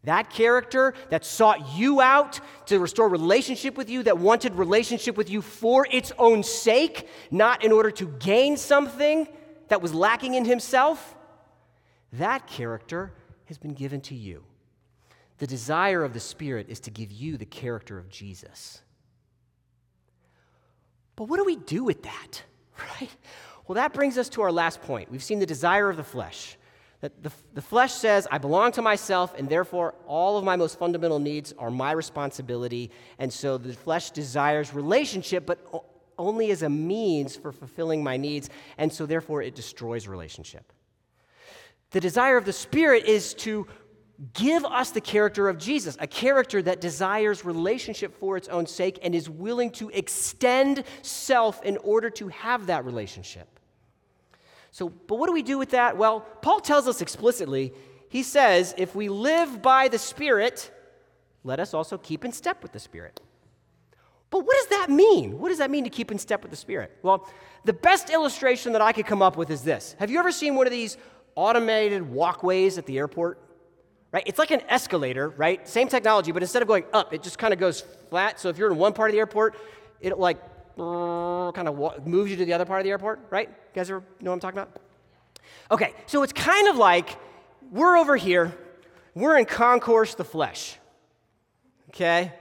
That 0.04 0.30
character 0.30 0.94
that 1.12 1.24
sought 1.24 1.78
you 1.78 2.02
out 2.02 2.42
to 2.66 2.80
restore 2.80 3.08
relationship 3.08 3.78
with 3.78 3.90
you, 3.90 4.04
that 4.04 4.18
wanted 4.18 4.56
relationship 4.56 5.16
with 5.16 5.30
you 5.30 5.42
for 5.42 5.88
its 5.90 6.12
own 6.20 6.44
sake, 6.44 7.08
not 7.32 7.64
in 7.64 7.72
order 7.72 7.92
to 7.92 8.08
gain 8.20 8.58
something 8.58 9.26
that 9.70 9.82
was 9.82 9.94
lacking 9.94 10.34
in 10.34 10.44
himself, 10.44 11.16
that 12.18 12.48
character 12.48 13.14
has 13.46 13.58
been 13.58 13.74
given 13.74 14.02
to 14.02 14.16
you. 14.16 14.44
The 15.38 15.48
desire 15.48 16.04
of 16.04 16.14
the 16.14 16.20
Spirit 16.20 16.68
is 16.70 16.80
to 16.82 16.92
give 16.92 17.12
you 17.12 17.38
the 17.38 17.46
character 17.46 17.98
of 17.98 18.10
Jesus. 18.10 18.82
But 21.16 21.26
what 21.26 21.38
do 21.38 21.46
we 21.46 21.56
do 21.56 21.84
with 21.84 22.04
that? 22.04 22.44
Right? 23.00 23.10
Well, 23.68 23.76
that 23.76 23.94
brings 23.94 24.18
us 24.18 24.28
to 24.30 24.42
our 24.42 24.52
last 24.52 24.82
point. 24.82 25.10
We've 25.10 25.24
seen 25.24 25.40
the 25.40 25.46
desire 25.46 25.90
of 25.90 25.96
the 25.96 26.04
flesh. 26.04 26.58
That 27.00 27.24
the, 27.24 27.32
the 27.54 27.62
flesh 27.62 27.94
says, 27.94 28.28
I 28.30 28.38
belong 28.38 28.74
to 28.74 28.82
myself, 28.82 29.34
and 29.38 29.48
therefore 29.48 29.96
all 30.08 30.38
of 30.38 30.44
my 30.44 30.58
most 30.58 30.78
fundamental 30.78 31.20
needs 31.20 31.54
are 31.58 31.72
my 31.72 31.94
responsibility. 31.94 32.92
And 33.18 33.32
so 33.32 33.58
the 33.58 33.72
flesh 33.74 34.12
desires 34.12 34.74
relationship, 34.74 35.46
but 35.46 35.60
only 36.18 36.52
as 36.52 36.64
a 36.64 36.70
means 36.70 37.38
for 37.38 37.54
fulfilling 37.54 38.04
my 38.04 38.18
needs. 38.18 38.50
And 38.78 38.92
so 38.92 39.06
therefore 39.06 39.42
it 39.42 39.56
destroys 39.56 40.08
relationship. 40.08 40.74
The 41.96 42.02
desire 42.02 42.36
of 42.36 42.44
the 42.44 42.52
Spirit 42.52 43.06
is 43.06 43.34
to 43.36 43.68
give 44.34 44.66
us 44.66 44.92
the 44.92 45.00
character 45.00 45.48
of 45.48 45.58
Jesus, 45.58 45.96
a 45.98 46.08
character 46.08 46.62
that 46.62 46.82
desires 46.82 47.46
relationship 47.46 48.20
for 48.20 48.36
its 48.36 48.50
own 48.50 48.68
sake 48.68 49.00
and 49.02 49.16
is 49.16 49.30
willing 49.30 49.72
to 49.72 49.88
extend 49.92 50.84
self 51.04 51.64
in 51.64 51.78
order 51.78 52.10
to 52.10 52.28
have 52.28 52.68
that 52.68 52.84
relationship. 52.84 53.48
So, 54.72 54.90
but 54.90 55.18
what 55.18 55.28
do 55.28 55.32
we 55.32 55.42
do 55.42 55.58
with 55.58 55.70
that? 55.70 55.96
Well, 55.96 56.20
Paul 56.42 56.60
tells 56.60 56.86
us 56.90 57.00
explicitly, 57.00 57.72
he 58.10 58.24
says, 58.24 58.76
if 58.78 58.94
we 58.94 59.08
live 59.08 59.62
by 59.62 59.88
the 59.88 59.98
Spirit, 59.98 60.70
let 61.46 61.62
us 61.62 61.74
also 61.74 61.98
keep 61.98 62.26
in 62.26 62.34
step 62.34 62.62
with 62.62 62.74
the 62.74 62.80
Spirit. 62.80 63.22
But 64.32 64.46
what 64.46 64.58
does 64.58 64.80
that 64.80 64.90
mean? 64.90 65.40
What 65.40 65.48
does 65.48 65.60
that 65.60 65.72
mean 65.72 65.86
to 65.86 65.90
keep 65.90 66.12
in 66.12 66.20
step 66.20 66.42
with 66.42 66.52
the 66.52 66.58
Spirit? 66.58 66.92
Well, 67.04 67.26
the 67.64 67.72
best 67.72 68.10
illustration 68.10 68.74
that 68.74 68.82
I 68.82 68.92
could 68.92 69.06
come 69.06 69.22
up 69.22 69.38
with 69.38 69.50
is 69.50 69.62
this 69.62 69.96
Have 69.98 70.12
you 70.12 70.20
ever 70.20 70.34
seen 70.34 70.56
one 70.56 70.68
of 70.68 70.72
these 70.72 70.98
automated 71.36 72.10
walkways 72.10 72.78
at 72.78 72.86
the 72.86 72.98
airport? 72.98 73.40
Right? 74.12 74.24
It's 74.26 74.40
like 74.40 74.52
an 74.52 74.62
escalator, 74.70 75.30
right? 75.30 75.68
Same 75.68 75.90
technology, 75.90 76.32
but 76.32 76.42
instead 76.42 76.62
of 76.62 76.68
going 76.70 76.86
up, 76.94 77.14
it 77.14 77.22
just 77.22 77.38
kind 77.38 77.54
of 77.54 77.60
goes 77.60 77.82
flat. 78.10 78.40
So 78.40 78.48
if 78.48 78.58
you're 78.58 78.72
in 78.72 78.78
one 78.78 78.94
part 78.94 79.10
of 79.10 79.14
the 79.14 79.20
airport, 79.20 79.58
it 80.00 80.18
like 80.18 80.38
kind 80.78 81.68
of 81.68 82.08
moves 82.08 82.32
you 82.32 82.38
to 82.38 82.46
the 82.46 82.54
other 82.54 82.66
part 82.66 82.80
of 82.80 82.86
the 82.86 82.92
airport, 82.92 83.20
right? 83.30 83.50
You 83.50 83.56
guys 83.74 83.90
ever 83.92 84.04
know 84.22 84.32
what 84.32 84.36
I'm 84.36 84.40
talking 84.40 84.60
about? 84.60 84.82
Okay, 85.70 85.94
so 86.06 86.24
it's 86.24 86.32
kind 86.32 86.68
of 86.70 86.78
like 86.78 87.18
we're 87.72 87.98
over 87.98 88.16
here, 88.16 88.56
we're 89.14 89.38
in 89.38 89.46
concourse 89.46 90.16
the 90.16 90.24
flesh. 90.24 90.78
Okay? 91.90 92.32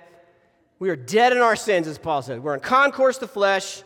We 0.79 0.91
are 0.91 0.97
dead 0.97 1.33
in 1.33 1.39
our 1.39 1.57
sins, 1.57 1.89
as 1.89 1.99
Paul 1.99 2.23
said. 2.23 2.43
We're 2.43 2.55
in 2.55 2.61
concourse 2.61 3.19
the 3.19 3.29
flesh, 3.29 3.83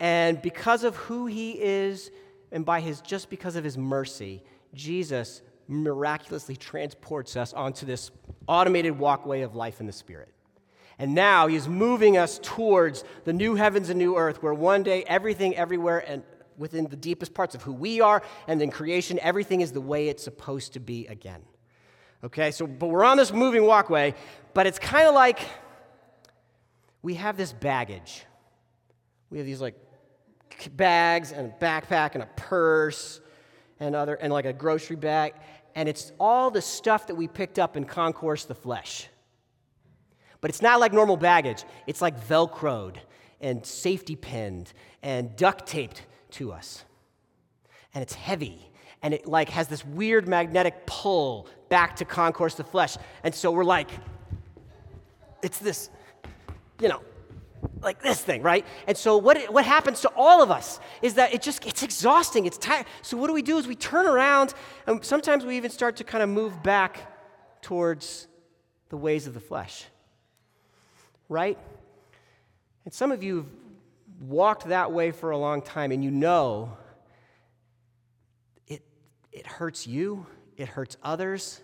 and 0.00 0.40
because 0.42 0.84
of 0.84 0.96
who 0.96 1.26
he 1.26 1.52
is, 1.52 2.10
and 2.56 2.64
by 2.64 2.80
his 2.80 3.02
just 3.02 3.28
because 3.28 3.54
of 3.54 3.64
his 3.64 3.76
mercy, 3.76 4.42
Jesus 4.72 5.42
miraculously 5.68 6.56
transports 6.56 7.36
us 7.36 7.52
onto 7.52 7.84
this 7.84 8.10
automated 8.48 8.98
walkway 8.98 9.42
of 9.42 9.54
life 9.54 9.78
in 9.78 9.86
the 9.86 9.92
Spirit. 9.92 10.32
And 10.98 11.14
now 11.14 11.48
he's 11.48 11.68
moving 11.68 12.16
us 12.16 12.40
towards 12.42 13.04
the 13.24 13.34
new 13.34 13.56
heavens 13.56 13.90
and 13.90 13.98
new 13.98 14.16
earth, 14.16 14.42
where 14.42 14.54
one 14.54 14.82
day 14.82 15.04
everything, 15.06 15.54
everywhere, 15.54 16.02
and 16.08 16.22
within 16.56 16.86
the 16.86 16.96
deepest 16.96 17.34
parts 17.34 17.54
of 17.54 17.60
who 17.60 17.74
we 17.74 18.00
are 18.00 18.22
and 18.48 18.62
in 18.62 18.70
creation, 18.70 19.18
everything 19.20 19.60
is 19.60 19.72
the 19.72 19.80
way 19.82 20.08
it's 20.08 20.24
supposed 20.24 20.72
to 20.72 20.80
be 20.80 21.06
again. 21.08 21.42
Okay, 22.24 22.50
so, 22.52 22.66
but 22.66 22.86
we're 22.86 23.04
on 23.04 23.18
this 23.18 23.34
moving 23.34 23.66
walkway, 23.66 24.14
but 24.54 24.66
it's 24.66 24.78
kind 24.78 25.06
of 25.06 25.14
like 25.14 25.40
we 27.02 27.16
have 27.16 27.36
this 27.36 27.52
baggage. 27.52 28.24
We 29.28 29.36
have 29.36 29.46
these 29.46 29.60
like 29.60 29.74
bags 30.76 31.32
and 31.32 31.52
a 31.52 31.64
backpack 31.64 32.14
and 32.14 32.22
a 32.22 32.28
purse 32.36 33.20
and 33.80 33.94
other 33.94 34.14
and 34.14 34.32
like 34.32 34.44
a 34.44 34.52
grocery 34.52 34.96
bag. 34.96 35.34
And 35.74 35.88
it's 35.88 36.12
all 36.18 36.50
the 36.50 36.62
stuff 36.62 37.06
that 37.08 37.14
we 37.14 37.28
picked 37.28 37.58
up 37.58 37.76
in 37.76 37.84
concourse 37.84 38.44
the 38.44 38.54
flesh. 38.54 39.08
But 40.40 40.50
it's 40.50 40.62
not 40.62 40.80
like 40.80 40.92
normal 40.92 41.16
baggage. 41.16 41.64
It's 41.86 42.00
like 42.00 42.18
velcroed 42.28 42.96
and 43.40 43.64
safety 43.64 44.16
pinned 44.16 44.72
and 45.02 45.34
duct 45.36 45.66
taped 45.66 46.02
to 46.32 46.52
us. 46.52 46.84
And 47.94 48.02
it's 48.02 48.14
heavy. 48.14 48.70
And 49.02 49.12
it 49.12 49.26
like 49.26 49.50
has 49.50 49.68
this 49.68 49.84
weird 49.84 50.26
magnetic 50.26 50.86
pull 50.86 51.48
back 51.68 51.96
to 51.96 52.04
concourse 52.04 52.54
the 52.54 52.64
flesh. 52.64 52.96
And 53.22 53.34
so 53.34 53.50
we're 53.50 53.64
like 53.64 53.90
it's 55.42 55.58
this 55.58 55.90
you 56.80 56.88
know 56.88 57.00
like 57.82 58.02
this 58.02 58.20
thing, 58.20 58.42
right? 58.42 58.66
And 58.86 58.96
so 58.96 59.16
what, 59.16 59.52
what 59.52 59.64
happens 59.64 60.00
to 60.00 60.08
all 60.16 60.42
of 60.42 60.50
us 60.50 60.80
is 61.02 61.14
that 61.14 61.32
it 61.32 61.42
just 61.42 61.64
it's 61.66 61.82
exhausting, 61.82 62.46
it's 62.46 62.58
tired. 62.58 62.86
So 63.02 63.16
what 63.16 63.28
do 63.28 63.32
we 63.32 63.42
do 63.42 63.58
is 63.58 63.66
we 63.66 63.76
turn 63.76 64.06
around 64.06 64.54
and 64.86 65.04
sometimes 65.04 65.44
we 65.44 65.56
even 65.56 65.70
start 65.70 65.96
to 65.96 66.04
kind 66.04 66.22
of 66.22 66.28
move 66.28 66.62
back 66.62 67.12
towards 67.62 68.28
the 68.88 68.96
ways 68.96 69.26
of 69.26 69.34
the 69.34 69.40
flesh. 69.40 69.84
Right? 71.28 71.58
And 72.84 72.94
some 72.94 73.12
of 73.12 73.22
you 73.22 73.36
have 73.36 73.46
walked 74.20 74.68
that 74.68 74.92
way 74.92 75.10
for 75.10 75.30
a 75.30 75.38
long 75.38 75.62
time 75.62 75.92
and 75.92 76.02
you 76.02 76.10
know 76.10 76.76
it 78.66 78.82
it 79.32 79.46
hurts 79.46 79.86
you, 79.86 80.26
it 80.56 80.68
hurts 80.68 80.96
others, 81.02 81.60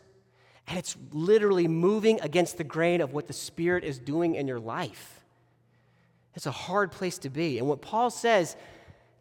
and 0.67 0.79
it's 0.79 0.97
literally 1.13 1.69
moving 1.69 2.21
against 2.21 2.59
the 2.59 2.65
grain 2.65 3.01
of 3.01 3.13
what 3.13 3.27
the 3.27 3.33
Spirit 3.33 3.85
is 3.85 3.99
doing 3.99 4.35
in 4.35 4.47
your 4.47 4.61
life. 4.61 5.22
It's 6.35 6.47
a 6.47 6.51
hard 6.51 6.93
place 6.93 7.19
to 7.19 7.31
be. 7.31 7.59
And 7.59 7.69
what 7.69 7.83
Paul 7.83 8.11
says, 8.11 8.57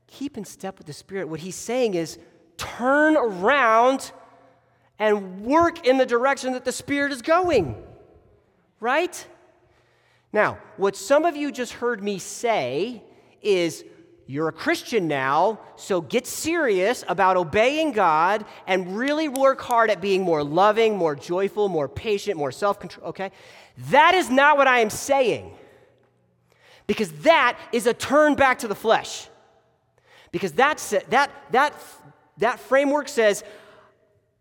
keep 0.07 0.37
in 0.37 0.45
step 0.45 0.77
with 0.77 0.87
the 0.87 0.93
Spirit, 0.93 1.27
what 1.27 1.39
he's 1.39 1.55
saying 1.55 1.93
is 1.93 2.17
turn 2.57 3.17
around 3.17 4.11
and 4.99 5.41
work 5.41 5.85
in 5.85 5.97
the 5.97 6.05
direction 6.05 6.53
that 6.53 6.63
the 6.63 6.71
Spirit 6.71 7.11
is 7.11 7.21
going. 7.21 7.75
Right? 8.79 9.27
Now, 10.31 10.59
what 10.77 10.95
some 10.95 11.25
of 11.25 11.35
you 11.35 11.51
just 11.51 11.73
heard 11.73 12.01
me 12.03 12.19
say 12.19 13.03
is, 13.41 13.83
you're 14.27 14.47
a 14.47 14.53
Christian 14.53 15.09
now, 15.09 15.59
so 15.75 15.99
get 15.99 16.25
serious 16.25 17.03
about 17.09 17.35
obeying 17.35 17.91
God 17.91 18.45
and 18.65 18.95
really 18.95 19.27
work 19.27 19.59
hard 19.59 19.89
at 19.89 19.99
being 19.99 20.21
more 20.21 20.41
loving, 20.41 20.95
more 20.95 21.15
joyful, 21.15 21.67
more 21.67 21.89
patient, 21.89 22.37
more 22.37 22.51
self 22.51 22.79
control, 22.79 23.07
okay? 23.07 23.31
That 23.89 24.15
is 24.15 24.29
not 24.29 24.55
what 24.55 24.67
I 24.67 24.79
am 24.79 24.89
saying 24.89 25.51
because 26.91 27.13
that 27.21 27.57
is 27.71 27.87
a 27.87 27.93
turn 27.93 28.35
back 28.35 28.59
to 28.59 28.67
the 28.67 28.75
flesh. 28.75 29.29
Because 30.33 30.51
that's, 30.51 30.89
that, 30.89 31.31
that, 31.51 31.73
that 32.39 32.59
framework 32.59 33.07
says, 33.07 33.45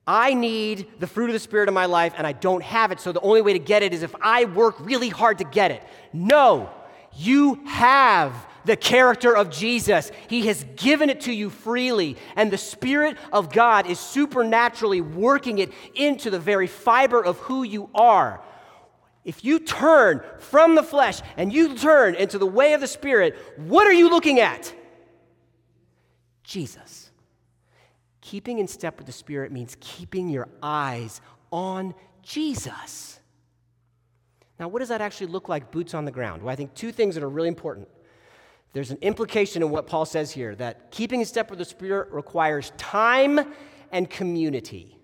I 0.05 0.35
need 0.35 0.89
the 0.99 1.07
fruit 1.07 1.31
of 1.31 1.33
the 1.33 1.39
Spirit 1.39 1.69
in 1.69 1.75
my 1.75 1.87
life 1.87 2.15
and 2.19 2.27
I 2.27 2.33
don't 2.33 2.65
have 2.65 2.91
it, 2.91 2.99
so 2.99 3.13
the 3.13 3.21
only 3.21 3.41
way 3.41 3.53
to 3.53 3.61
get 3.61 3.85
it 3.85 3.95
is 3.95 4.03
if 4.03 4.13
I 4.21 4.47
work 4.47 4.75
really 4.81 5.11
hard 5.11 5.39
to 5.39 5.45
get 5.45 5.71
it. 5.71 5.81
No, 6.13 6.71
you 7.17 7.61
have 7.67 8.35
the 8.65 8.75
character 8.75 9.37
of 9.37 9.51
Jesus. 9.51 10.11
He 10.27 10.49
has 10.49 10.67
given 10.75 11.09
it 11.09 11.21
to 11.21 11.33
you 11.33 11.51
freely, 11.51 12.17
and 12.35 12.51
the 12.51 12.59
Spirit 12.59 13.17
of 13.33 13.53
God 13.53 13.87
is 13.87 14.01
supernaturally 14.01 15.01
working 15.01 15.59
it 15.59 15.73
into 15.95 16.31
the 16.31 16.41
very 16.41 16.67
fiber 16.67 17.25
of 17.25 17.39
who 17.39 17.63
you 17.63 17.91
are. 17.95 18.43
If 19.25 19.45
you 19.45 19.59
turn 19.59 20.23
from 20.39 20.75
the 20.75 20.83
flesh 20.83 21.21
and 21.37 21.53
you 21.53 21.77
turn 21.77 22.15
into 22.15 22.39
the 22.39 22.47
way 22.47 22.73
of 22.73 22.81
the 22.81 22.87
Spirit, 22.87 23.37
what 23.57 23.87
are 23.87 23.93
you 23.93 24.09
looking 24.09 24.41
at? 24.41 24.75
Jesus. 26.43 27.11
Keeping 28.23 28.59
in 28.59 28.67
step 28.67 28.97
with 28.97 29.07
the 29.07 29.13
Spirit 29.13 29.53
means 29.53 29.77
keeping 29.81 30.29
your 30.29 30.49
eyes 30.63 31.21
on 31.53 31.95
Jesus. 32.23 33.21
Now, 34.59 34.69
what 34.69 34.81
does 34.81 34.89
that 34.89 35.01
actually 35.01 35.29
look 35.29 35.49
like, 35.49 35.71
boots 35.71 35.95
on 35.95 36.05
the 36.05 36.11
ground? 36.11 36.43
Well, 36.43 36.53
I 36.53 36.57
think 36.57 36.75
two 36.75 36.93
things 36.93 37.15
that 37.15 37.25
are 37.25 37.29
really 37.29 37.49
important. 37.49 37.89
There's 38.73 38.91
an 38.91 38.99
implication 39.01 39.63
in 39.63 39.71
what 39.71 39.87
Paul 39.87 40.05
says 40.05 40.31
here 40.31 40.55
that 40.57 40.91
keeping 40.91 41.21
in 41.21 41.27
step 41.27 41.51
with 41.51 41.59
the 41.59 41.65
Spirit 41.65 42.11
requires 42.13 42.73
time 42.77 43.53
and 43.91 44.09
community. 44.09 44.97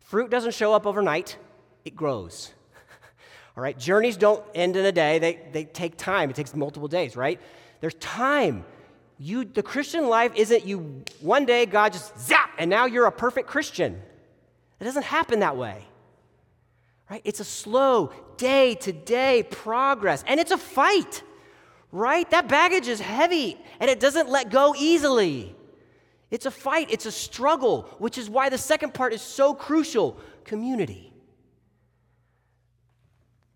Fruit 0.00 0.30
doesn't 0.30 0.54
show 0.54 0.74
up 0.74 0.86
overnight 0.86 1.38
it 1.84 1.96
grows. 1.96 2.52
All 3.56 3.62
right, 3.62 3.78
journeys 3.78 4.16
don't 4.16 4.44
end 4.54 4.76
in 4.76 4.84
a 4.84 4.92
day, 4.92 5.18
they, 5.18 5.40
they 5.52 5.64
take 5.64 5.96
time. 5.96 6.30
It 6.30 6.36
takes 6.36 6.54
multiple 6.54 6.88
days, 6.88 7.16
right? 7.16 7.40
There's 7.80 7.94
time. 7.94 8.64
You, 9.18 9.44
the 9.44 9.62
Christian 9.62 10.08
life 10.08 10.32
isn't 10.34 10.66
you 10.66 11.04
one 11.20 11.44
day 11.44 11.66
God 11.66 11.92
just 11.92 12.18
zap 12.18 12.50
and 12.58 12.68
now 12.68 12.86
you're 12.86 13.06
a 13.06 13.12
perfect 13.12 13.48
Christian. 13.48 14.00
It 14.80 14.84
doesn't 14.84 15.04
happen 15.04 15.40
that 15.40 15.56
way. 15.56 15.84
Right? 17.08 17.22
It's 17.24 17.40
a 17.40 17.44
slow 17.44 18.12
day 18.36 18.74
to 18.76 18.92
day 18.92 19.44
progress 19.44 20.24
and 20.26 20.40
it's 20.40 20.50
a 20.50 20.58
fight. 20.58 21.22
Right? 21.92 22.28
That 22.30 22.48
baggage 22.48 22.88
is 22.88 23.00
heavy 23.00 23.58
and 23.78 23.90
it 23.90 24.00
doesn't 24.00 24.28
let 24.28 24.50
go 24.50 24.74
easily. 24.76 25.54
It's 26.30 26.46
a 26.46 26.50
fight, 26.50 26.88
it's 26.90 27.04
a 27.04 27.12
struggle, 27.12 27.82
which 27.98 28.16
is 28.16 28.30
why 28.30 28.48
the 28.48 28.58
second 28.58 28.94
part 28.94 29.12
is 29.12 29.20
so 29.20 29.52
crucial 29.54 30.18
community. 30.44 31.11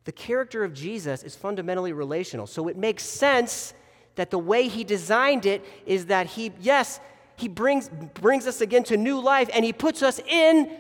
The 0.07 0.13
character 0.13 0.63
of 0.63 0.73
Jesus 0.73 1.25
is 1.25 1.35
fundamentally 1.35 1.93
relational. 1.93 2.47
So 2.47 2.69
it 2.69 2.77
makes 2.77 3.03
sense 3.03 3.75
that 4.15 4.31
the 4.31 4.39
way 4.39 4.69
he 4.69 4.85
designed 4.85 5.47
it 5.47 5.65
is 5.85 6.07
that 6.07 6.29
he, 6.29 6.53
yes, 6.61 7.01
he 7.35 7.49
brings, 7.49 7.89
brings 8.15 8.47
us 8.47 8.61
again 8.61 8.85
to 8.85 8.97
new 8.97 9.19
life 9.21 9.51
and 9.53 9.65
he 9.65 9.73
puts 9.73 10.05
us 10.05 10.21
in 10.21 10.71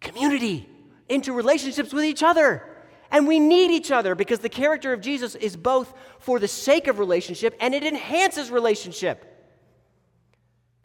community, 0.00 0.66
into 1.10 1.34
relationships 1.34 1.92
with 1.92 2.04
each 2.04 2.22
other. 2.22 2.66
And 3.10 3.28
we 3.28 3.38
need 3.38 3.70
each 3.70 3.90
other 3.90 4.14
because 4.14 4.38
the 4.38 4.48
character 4.48 4.94
of 4.94 5.02
Jesus 5.02 5.34
is 5.34 5.54
both 5.54 5.92
for 6.18 6.38
the 6.38 6.48
sake 6.48 6.88
of 6.88 6.98
relationship 6.98 7.54
and 7.60 7.74
it 7.74 7.84
enhances 7.84 8.50
relationship. 8.50 9.28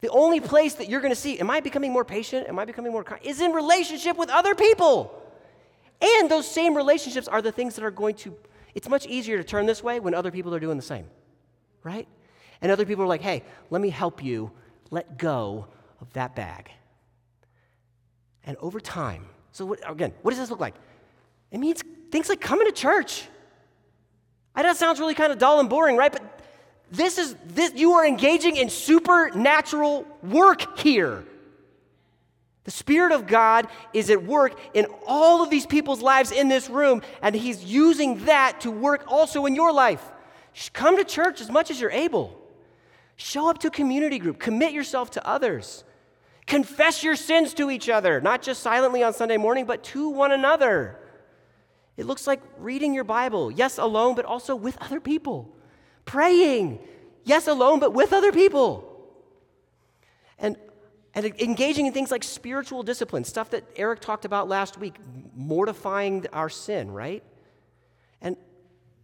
The 0.02 0.10
only 0.10 0.40
place 0.40 0.74
that 0.74 0.90
you're 0.90 1.00
going 1.00 1.14
to 1.14 1.20
see, 1.20 1.40
am 1.40 1.50
I 1.50 1.60
becoming 1.60 1.94
more 1.94 2.04
patient? 2.04 2.46
Am 2.46 2.58
I 2.58 2.66
becoming 2.66 2.92
more 2.92 3.04
kind? 3.04 3.22
Is 3.24 3.40
in 3.40 3.52
relationship 3.52 4.18
with 4.18 4.28
other 4.28 4.54
people. 4.54 5.17
And 6.00 6.30
those 6.30 6.48
same 6.48 6.76
relationships 6.76 7.28
are 7.28 7.42
the 7.42 7.52
things 7.52 7.74
that 7.74 7.84
are 7.84 7.90
going 7.90 8.14
to, 8.16 8.36
it's 8.74 8.88
much 8.88 9.06
easier 9.06 9.36
to 9.36 9.44
turn 9.44 9.66
this 9.66 9.82
way 9.82 10.00
when 10.00 10.14
other 10.14 10.30
people 10.30 10.54
are 10.54 10.60
doing 10.60 10.76
the 10.76 10.82
same, 10.82 11.06
right? 11.82 12.06
And 12.60 12.70
other 12.70 12.86
people 12.86 13.04
are 13.04 13.08
like, 13.08 13.22
hey, 13.22 13.42
let 13.70 13.80
me 13.80 13.90
help 13.90 14.22
you 14.22 14.50
let 14.90 15.18
go 15.18 15.66
of 16.00 16.12
that 16.12 16.34
bag. 16.34 16.70
And 18.44 18.56
over 18.58 18.80
time, 18.80 19.26
so 19.52 19.66
what, 19.66 19.80
again, 19.90 20.12
what 20.22 20.30
does 20.30 20.38
this 20.38 20.50
look 20.50 20.60
like? 20.60 20.74
It 21.50 21.58
means 21.58 21.82
things 22.10 22.28
like 22.28 22.40
coming 22.40 22.66
to 22.66 22.72
church. 22.72 23.24
I 24.54 24.62
know 24.62 24.68
that 24.68 24.76
sounds 24.76 25.00
really 25.00 25.14
kind 25.14 25.32
of 25.32 25.38
dull 25.38 25.60
and 25.60 25.68
boring, 25.68 25.96
right? 25.96 26.12
But 26.12 26.42
this 26.90 27.18
is 27.18 27.36
this 27.46 27.74
you 27.74 27.92
are 27.92 28.06
engaging 28.06 28.56
in 28.56 28.70
supernatural 28.70 30.06
work 30.22 30.78
here. 30.78 31.24
The 32.68 32.72
Spirit 32.72 33.12
of 33.12 33.26
God 33.26 33.66
is 33.94 34.10
at 34.10 34.24
work 34.24 34.60
in 34.74 34.88
all 35.06 35.42
of 35.42 35.48
these 35.48 35.64
people's 35.64 36.02
lives 36.02 36.30
in 36.30 36.48
this 36.48 36.68
room, 36.68 37.00
and 37.22 37.34
He's 37.34 37.64
using 37.64 38.26
that 38.26 38.60
to 38.60 38.70
work 38.70 39.04
also 39.08 39.46
in 39.46 39.54
your 39.54 39.72
life. 39.72 40.02
Come 40.74 40.98
to 40.98 41.04
church 41.04 41.40
as 41.40 41.50
much 41.50 41.70
as 41.70 41.80
you're 41.80 41.90
able. 41.90 42.38
Show 43.16 43.48
up 43.48 43.56
to 43.60 43.70
community 43.70 44.18
group. 44.18 44.38
Commit 44.38 44.74
yourself 44.74 45.12
to 45.12 45.26
others. 45.26 45.82
Confess 46.44 47.02
your 47.02 47.16
sins 47.16 47.54
to 47.54 47.70
each 47.70 47.88
other, 47.88 48.20
not 48.20 48.42
just 48.42 48.62
silently 48.62 49.02
on 49.02 49.14
Sunday 49.14 49.38
morning, 49.38 49.64
but 49.64 49.82
to 49.84 50.10
one 50.10 50.32
another. 50.32 50.98
It 51.96 52.04
looks 52.04 52.26
like 52.26 52.42
reading 52.58 52.92
your 52.92 53.04
Bible, 53.04 53.50
yes, 53.50 53.78
alone, 53.78 54.14
but 54.14 54.26
also 54.26 54.54
with 54.54 54.76
other 54.82 55.00
people. 55.00 55.56
Praying, 56.04 56.80
yes, 57.24 57.46
alone, 57.46 57.80
but 57.80 57.94
with 57.94 58.12
other 58.12 58.30
people. 58.30 58.84
And, 60.38 60.58
and 61.14 61.24
engaging 61.40 61.86
in 61.86 61.92
things 61.92 62.10
like 62.10 62.22
spiritual 62.22 62.82
discipline, 62.82 63.24
stuff 63.24 63.50
that 63.50 63.64
Eric 63.76 64.00
talked 64.00 64.24
about 64.24 64.48
last 64.48 64.78
week, 64.78 64.96
mortifying 65.34 66.26
our 66.32 66.48
sin, 66.48 66.90
right? 66.90 67.22
And 68.20 68.36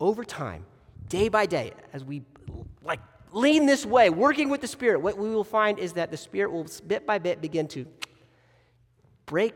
over 0.00 0.24
time, 0.24 0.66
day 1.08 1.28
by 1.28 1.46
day, 1.46 1.72
as 1.92 2.04
we 2.04 2.22
like 2.82 3.00
lean 3.32 3.66
this 3.66 3.84
way, 3.84 4.10
working 4.10 4.48
with 4.48 4.60
the 4.60 4.66
Spirit, 4.66 5.00
what 5.00 5.16
we 5.16 5.28
will 5.30 5.44
find 5.44 5.78
is 5.78 5.94
that 5.94 6.10
the 6.10 6.16
Spirit 6.16 6.52
will 6.52 6.66
bit 6.86 7.06
by 7.06 7.18
bit 7.18 7.40
begin 7.40 7.66
to 7.68 7.86
break 9.26 9.54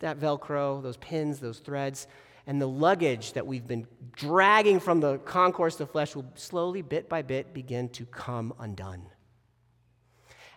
that 0.00 0.18
Velcro, 0.18 0.82
those 0.82 0.96
pins, 0.96 1.38
those 1.38 1.58
threads, 1.58 2.06
and 2.46 2.60
the 2.60 2.66
luggage 2.66 3.34
that 3.34 3.46
we've 3.46 3.66
been 3.66 3.86
dragging 4.16 4.80
from 4.80 5.00
the 5.00 5.18
concourse 5.18 5.78
of 5.80 5.90
flesh 5.90 6.16
will 6.16 6.26
slowly, 6.34 6.82
bit 6.82 7.08
by 7.08 7.22
bit, 7.22 7.54
begin 7.54 7.88
to 7.90 8.04
come 8.06 8.52
undone. 8.58 9.06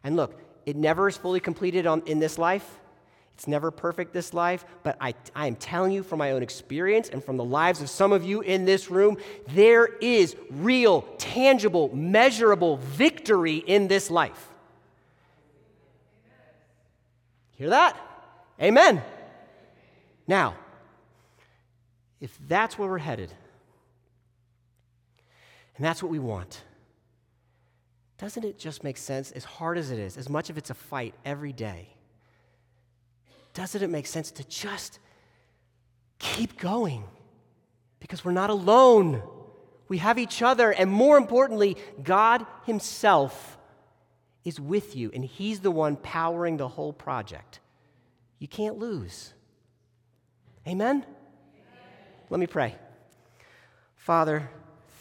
And 0.03 0.15
look, 0.15 0.41
it 0.65 0.75
never 0.75 1.07
is 1.07 1.17
fully 1.17 1.39
completed 1.39 1.85
on, 1.85 2.01
in 2.05 2.19
this 2.19 2.37
life. 2.37 2.79
It's 3.35 3.47
never 3.47 3.69
perfect 3.69 4.13
this 4.13 4.33
life, 4.33 4.65
but 4.83 4.95
I, 5.01 5.13
I 5.35 5.47
am 5.47 5.57
telling 5.57 5.91
you 5.91 6.03
from 6.03 6.19
my 6.19 6.31
own 6.31 6.41
experience 6.41 7.09
and 7.09 7.21
from 7.21 7.35
the 7.35 7.43
lives 7.43 7.81
of 7.81 7.89
some 7.89 8.13
of 8.13 8.23
you 8.23 8.39
in 8.39 8.63
this 8.63 8.89
room, 8.89 9.17
there 9.49 9.85
is 9.85 10.37
real, 10.49 11.01
tangible, 11.17 11.93
measurable 11.93 12.77
victory 12.77 13.57
in 13.57 13.89
this 13.89 14.09
life. 14.09 14.49
Hear 17.57 17.69
that? 17.69 17.97
Amen. 18.61 19.01
Now, 20.27 20.55
if 22.21 22.37
that's 22.47 22.79
where 22.79 22.89
we're 22.89 22.97
headed, 22.97 23.33
and 25.75 25.85
that's 25.85 26.01
what 26.01 26.11
we 26.11 26.19
want, 26.19 26.61
doesn't 28.17 28.45
it 28.45 28.57
just 28.57 28.83
make 28.83 28.97
sense, 28.97 29.31
as 29.31 29.43
hard 29.43 29.77
as 29.77 29.91
it 29.91 29.99
is, 29.99 30.17
as 30.17 30.29
much 30.29 30.49
of 30.49 30.57
it's 30.57 30.69
a 30.69 30.73
fight 30.73 31.13
every 31.25 31.51
day? 31.51 31.89
Doesn't 33.53 33.81
it 33.81 33.89
make 33.89 34.07
sense 34.07 34.31
to 34.31 34.43
just 34.45 34.99
keep 36.19 36.57
going? 36.57 37.03
Because 37.99 38.23
we're 38.23 38.31
not 38.31 38.49
alone. 38.49 39.21
We 39.87 39.97
have 39.97 40.17
each 40.17 40.41
other, 40.41 40.71
and 40.71 40.89
more 40.89 41.17
importantly, 41.17 41.77
God 42.01 42.45
Himself 42.65 43.57
is 44.45 44.59
with 44.59 44.95
you, 44.95 45.11
and 45.13 45.23
He's 45.23 45.59
the 45.59 45.71
one 45.71 45.97
powering 45.97 46.57
the 46.57 46.67
whole 46.67 46.93
project. 46.93 47.59
You 48.39 48.47
can't 48.47 48.77
lose. 48.77 49.33
Amen? 50.67 51.05
Let 52.29 52.39
me 52.39 52.47
pray. 52.47 52.75
Father, 53.95 54.49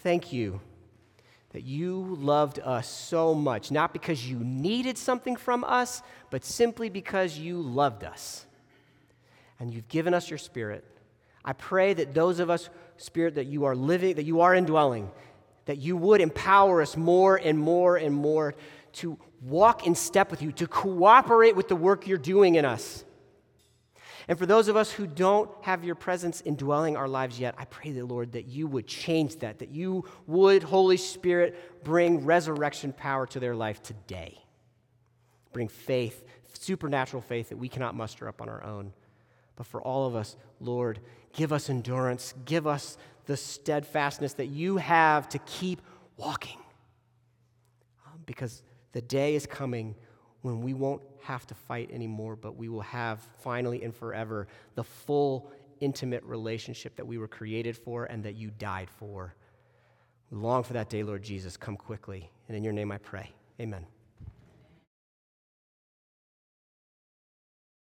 thank 0.03 0.33
you 0.33 0.61
that 1.55 1.63
you 1.63 2.17
loved 2.19 2.59
us 2.59 2.89
so 2.89 3.33
much, 3.33 3.71
not 3.71 3.93
because 3.93 4.29
you 4.29 4.41
needed 4.41 4.99
something 4.99 5.37
from 5.37 5.63
us, 5.63 6.03
but 6.29 6.45
simply 6.45 6.89
because 6.89 7.39
you 7.39 7.61
loved 7.61 8.03
us. 8.03 8.45
And 9.61 9.73
you've 9.73 9.87
given 9.87 10.15
us 10.15 10.29
your 10.29 10.39
spirit. 10.39 10.85
I 11.45 11.53
pray 11.53 11.95
that 11.95 12.13
those 12.13 12.41
of 12.41 12.51
us, 12.51 12.69
Spirit, 12.97 13.37
that 13.37 13.47
you 13.47 13.67
are 13.67 13.77
living, 13.77 14.17
that 14.17 14.25
you 14.25 14.41
are 14.41 14.53
indwelling, 14.53 15.09
that 15.67 15.79
you 15.79 15.97
would 15.97 16.21
empower 16.21 16.83
us 16.83 16.97
more 16.97 17.37
and 17.37 17.57
more 17.57 17.97
and 17.97 18.13
more 18.13 18.57
to 18.95 19.17
walk 19.41 19.87
in 19.87 19.95
step 19.95 20.33
with 20.33 20.43
you, 20.43 20.51
to 20.53 20.67
cooperate 20.67 21.55
with 21.55 21.69
the 21.69 21.77
work 21.77 22.09
you're 22.09 22.19
doing 22.19 22.57
in 22.57 22.65
us. 22.65 23.05
And 24.27 24.39
for 24.39 24.47
those 24.47 24.69
of 24.69 24.77
us 24.77 24.91
who 24.91 25.07
don't 25.07 25.51
have 25.63 25.85
your 25.85 25.95
presence 25.95 26.41
indwelling 26.45 26.97
our 26.97 27.09
lives 27.09 27.39
yet, 27.39 27.55
I 27.59 27.67
pray 27.67 27.93
that, 27.93 28.07
Lord, 28.07 28.33
that 28.33 28.47
you 28.47 28.67
would 28.67 28.87
change 28.87 29.37
that, 29.37 29.59
that 29.59 29.71
you 29.71 30.05
would, 30.27 30.63
Holy 30.63 30.97
Spirit, 30.97 31.85
bring 31.85 32.25
resurrection 32.25 32.93
power 32.93 33.27
to 33.29 33.41
their 33.41 33.55
life 33.55 33.83
today. 33.83 34.39
Bring 35.53 35.69
faith, 35.69 36.25
supernatural 36.55 37.21
faith 37.21 37.51
that 37.51 37.59
we 37.59 37.69
cannot 37.69 37.95
muster 37.95 38.27
up 38.27 38.41
on 38.41 38.49
our 38.49 38.65
own. 38.65 38.93
But 39.57 39.67
for 39.67 39.83
all 39.83 40.07
of 40.07 40.17
us, 40.17 40.37
Lord, 40.59 41.01
give 41.35 41.53
us 41.53 41.69
endurance, 41.69 42.35
give 42.47 42.67
us 42.67 42.97
the 43.27 43.37
steadfastness 43.37 44.35
that 44.35 44.47
you 44.47 44.79
have 44.79 45.29
to 45.31 45.39
keep 45.41 45.81
walking. 46.17 46.59
Um, 48.07 48.21
because 48.27 48.63
the 48.93 49.03
day 49.03 49.35
is 49.35 49.47
coming 49.47 49.95
when 50.43 50.61
we 50.61 50.75
won't 50.75 51.03
have 51.25 51.47
to 51.47 51.55
fight 51.55 51.91
anymore, 51.91 52.37
but 52.37 52.57
we 52.57 52.69
will 52.69 52.83
have 52.83 53.21
finally 53.43 53.83
and 53.83 53.95
forever 53.95 54.47
the 54.75 54.85
full, 54.85 55.51
intimate 55.81 56.23
relationship 56.25 56.97
that 56.97 57.07
we 57.07 57.19
were 57.19 57.29
created 57.29 57.77
for 57.77 58.05
and 58.05 58.23
that 58.25 58.35
you 58.35 58.51
died 58.59 58.89
for. 58.91 59.35
We 60.31 60.39
long 60.39 60.63
for 60.63 60.75
that 60.75 60.89
day, 60.89 61.03
Lord 61.03 61.23
Jesus. 61.23 61.57
Come 61.57 61.77
quickly. 61.77 62.31
And 62.49 62.57
in 62.57 62.63
your 62.63 62.73
name 62.73 62.93
I 62.93 62.99
pray. 62.99 63.33
Amen. 63.61 63.87